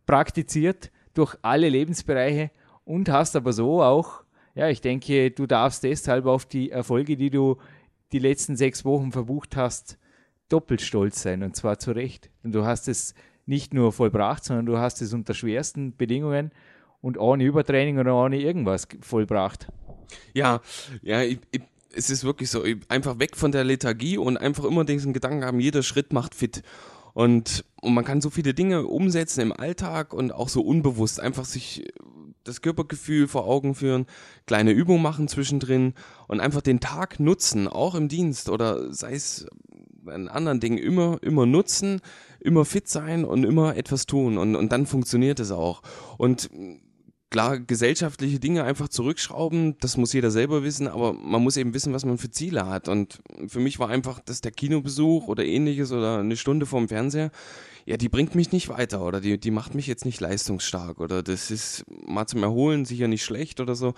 [0.07, 2.51] praktiziert durch alle Lebensbereiche
[2.85, 4.23] und hast aber so auch,
[4.55, 7.57] ja, ich denke, du darfst deshalb auf die Erfolge, die du
[8.13, 9.99] die letzten sechs Wochen verbucht hast,
[10.49, 12.31] doppelt stolz sein und zwar zu Recht.
[12.43, 13.15] Und du hast es
[13.47, 16.51] nicht nur vollbracht, sondern du hast es unter schwersten Bedingungen
[17.01, 19.69] und ohne Übertraining oder ohne irgendwas vollbracht.
[20.35, 20.61] Ja,
[21.03, 24.85] ja, ich, ich, es ist wirklich so, einfach weg von der Lethargie und einfach immer
[24.85, 26.63] diesen Gedanken haben, jeder Schritt macht fit.
[27.13, 31.45] Und, und man kann so viele Dinge umsetzen im Alltag und auch so unbewusst einfach
[31.45, 31.85] sich
[32.45, 34.07] das Körpergefühl vor Augen führen,
[34.47, 35.95] kleine Übungen machen zwischendrin
[36.27, 39.47] und einfach den Tag nutzen, auch im Dienst oder sei es
[40.07, 42.01] an anderen Dingen, immer, immer nutzen,
[42.41, 45.83] immer fit sein und immer etwas tun und, und dann funktioniert es auch.
[46.17, 46.51] Und
[47.31, 51.93] klar, gesellschaftliche Dinge einfach zurückschrauben, das muss jeder selber wissen, aber man muss eben wissen,
[51.93, 52.89] was man für Ziele hat.
[52.89, 57.31] Und für mich war einfach, dass der Kinobesuch oder ähnliches oder eine Stunde vorm Fernseher,
[57.87, 61.23] ja, die bringt mich nicht weiter oder die, die macht mich jetzt nicht leistungsstark oder
[61.23, 63.95] das ist mal zum Erholen sicher nicht schlecht oder so.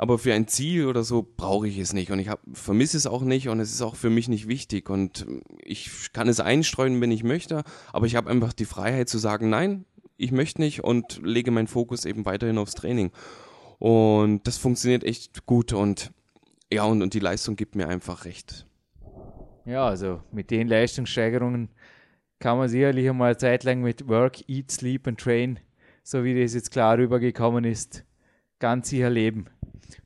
[0.00, 3.22] Aber für ein Ziel oder so brauche ich es nicht und ich vermisse es auch
[3.22, 5.26] nicht und es ist auch für mich nicht wichtig und
[5.64, 9.50] ich kann es einstreuen, wenn ich möchte, aber ich habe einfach die Freiheit zu sagen,
[9.50, 9.84] nein,
[10.18, 13.10] ich möchte nicht und lege meinen Fokus eben weiterhin aufs Training.
[13.78, 16.12] Und das funktioniert echt gut und
[16.70, 18.66] ja, und, und die Leistung gibt mir einfach recht.
[19.64, 21.70] Ja, also mit den Leistungssteigerungen
[22.40, 25.60] kann man sicherlich einmal eine Zeit lang mit Work, Eat, Sleep and Train,
[26.02, 28.04] so wie das jetzt klar rübergekommen ist,
[28.58, 29.46] ganz sicher leben.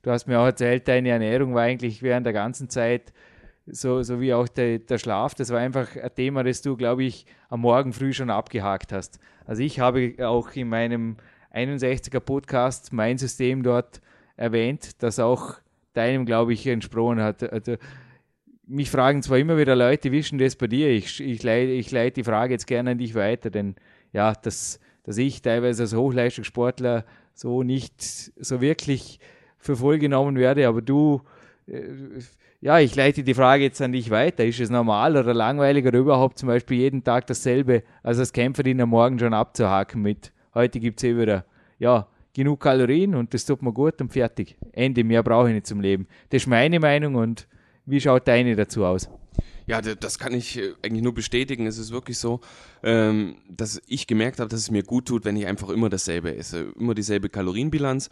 [0.02, 3.12] Du hast mir auch erzählt, deine Ernährung war eigentlich während der ganzen Zeit
[3.66, 7.04] so, so wie auch der, der Schlaf, das war einfach ein Thema, das du, glaube
[7.04, 9.18] ich, am Morgen früh schon abgehakt hast.
[9.44, 11.16] Also ich habe auch in meinem
[11.52, 14.00] 61er Podcast mein System dort
[14.36, 15.56] erwähnt, das auch
[15.92, 17.42] deinem, glaube ich, entsprochen hat.
[17.52, 17.76] Also,
[18.66, 20.88] mich fragen zwar immer wieder Leute, wie ist das bei dir?
[20.88, 23.74] Ich, ich, leite, ich leite die Frage jetzt gerne an dich weiter, denn
[24.12, 27.04] ja, dass, dass ich teilweise als Hochleistungssportler
[27.34, 29.20] so nicht so wirklich
[29.58, 31.22] für voll genommen werde, aber du
[31.66, 31.82] äh,
[32.62, 34.44] ja, ich leite die Frage jetzt an dich weiter.
[34.44, 38.80] Ist es normal oder langweilig oder überhaupt zum Beispiel jeden Tag dasselbe, als als Kämpferin
[38.80, 41.44] am Morgen schon abzuhaken mit, heute gibt es eh wieder,
[41.80, 44.56] ja, genug Kalorien und das tut mir gut und fertig.
[44.70, 46.06] Ende, mehr brauche ich nicht zum Leben.
[46.30, 47.48] Das ist meine Meinung und
[47.84, 49.10] wie schaut deine dazu aus?
[49.66, 51.66] Ja, das kann ich äh, eigentlich nur bestätigen.
[51.66, 52.40] Es ist wirklich so,
[52.84, 56.36] ähm, dass ich gemerkt habe, dass es mir gut tut, wenn ich einfach immer dasselbe
[56.36, 56.72] esse.
[56.78, 58.08] Immer dieselbe Kalorienbilanz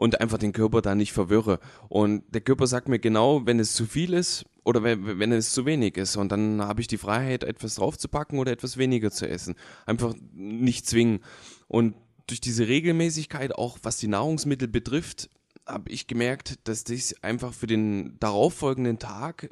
[0.00, 1.60] und einfach den Körper da nicht verwirre.
[1.90, 5.52] Und der Körper sagt mir genau, wenn es zu viel ist oder wenn, wenn es
[5.52, 6.16] zu wenig ist.
[6.16, 9.56] Und dann habe ich die Freiheit, etwas draufzupacken oder etwas weniger zu essen.
[9.84, 11.20] Einfach nicht zwingen.
[11.68, 11.96] Und
[12.26, 15.28] durch diese Regelmäßigkeit, auch was die Nahrungsmittel betrifft,
[15.66, 19.48] habe ich gemerkt, dass das einfach für den darauffolgenden Tag äh,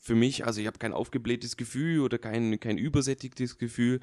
[0.00, 4.00] für mich, also ich habe kein aufgeblähtes Gefühl oder kein, kein übersättigtes Gefühl,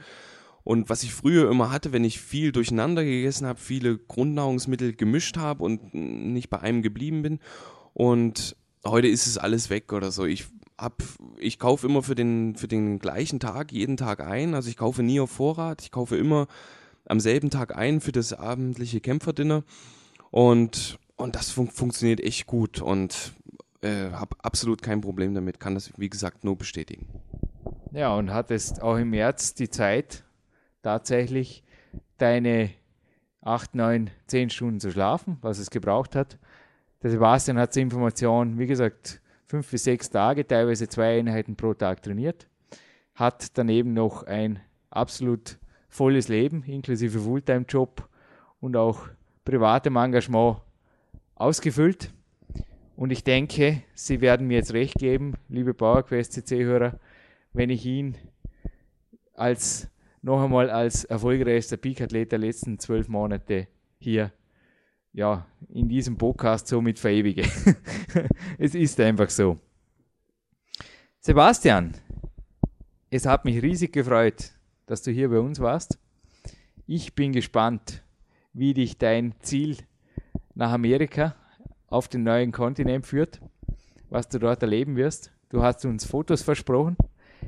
[0.67, 5.37] und was ich früher immer hatte, wenn ich viel durcheinander gegessen habe, viele Grundnahrungsmittel gemischt
[5.37, 7.39] habe und nicht bei einem geblieben bin.
[7.93, 10.25] Und heute ist es alles weg oder so.
[10.25, 10.47] Ich
[10.77, 11.01] hab,
[11.37, 14.55] ich kaufe immer für den, für den gleichen Tag, jeden Tag ein.
[14.55, 15.83] Also ich kaufe nie auf Vorrat.
[15.83, 16.47] Ich kaufe immer
[17.05, 19.63] am selben Tag ein für das abendliche Kämpferdinner.
[20.31, 23.31] Und, und das fun funktioniert echt gut und
[23.79, 25.61] äh, habe absolut kein Problem damit.
[25.61, 27.07] Kann das, wie gesagt, nur bestätigen.
[27.93, 30.25] Ja, und hattest auch im März die Zeit,
[30.81, 31.63] tatsächlich
[32.17, 32.71] deine
[33.41, 36.37] 8, 9, 10 Stunden zu schlafen, was es gebraucht hat.
[37.03, 41.73] Der Sebastian hat die Information, wie gesagt, fünf bis sechs Tage, teilweise zwei Einheiten pro
[41.73, 42.47] Tag trainiert,
[43.15, 44.59] hat daneben noch ein
[44.89, 45.57] absolut
[45.89, 48.07] volles Leben, inklusive Fulltime-Job
[48.59, 49.07] und auch
[49.45, 50.57] privatem Engagement
[51.35, 52.11] ausgefüllt.
[52.95, 56.99] Und ich denke, Sie werden mir jetzt recht geben, liebe PowerQuest CC-Hörer,
[57.53, 58.17] wenn ich ihn
[59.33, 59.87] als
[60.27, 64.33] noch einmal als erfolgreichster Peak-Athlet der letzten zwölf Monate hier
[65.13, 67.43] ja, in diesem Podcast somit verewige.
[68.57, 69.57] es ist einfach so.
[71.21, 71.93] Sebastian,
[73.09, 74.51] es hat mich riesig gefreut,
[74.85, 75.97] dass du hier bei uns warst.
[76.85, 78.03] Ich bin gespannt,
[78.51, 79.77] wie dich dein Ziel
[80.53, 81.37] nach Amerika
[81.87, 83.39] auf den neuen Kontinent führt,
[84.09, 85.31] was du dort erleben wirst.
[85.47, 86.97] Du hast uns Fotos versprochen.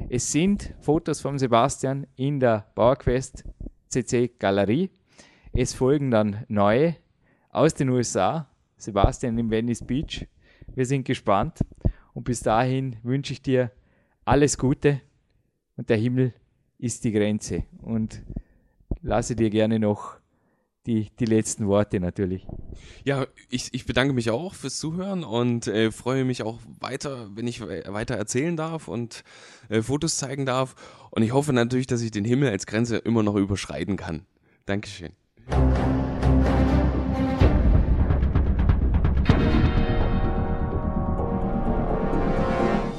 [0.08, 3.44] Es sind Fotos von Sebastian in der PowerQuest
[3.90, 4.90] CC Galerie.
[5.52, 6.96] Es folgen dann neue
[7.50, 8.48] aus den USA.
[8.78, 10.26] Sebastian im Venice Beach.
[10.74, 11.60] Wir sind gespannt
[12.14, 13.72] und bis dahin wünsche ich dir
[14.24, 15.02] alles Gute
[15.76, 16.34] und der Himmel
[16.78, 17.64] ist die Grenze.
[17.82, 18.22] Und
[19.02, 20.19] lasse dir gerne noch
[20.86, 22.46] die, die letzten Worte natürlich.
[23.04, 27.48] Ja, ich, ich bedanke mich auch fürs Zuhören und äh, freue mich auch weiter, wenn
[27.48, 29.24] ich weiter erzählen darf und
[29.70, 30.76] äh, Fotos zeigen darf.
[31.12, 34.26] Und ich hoffe natürlich, dass ich den Himmel als Grenze immer noch überschreiten kann.
[34.66, 35.12] Dankeschön.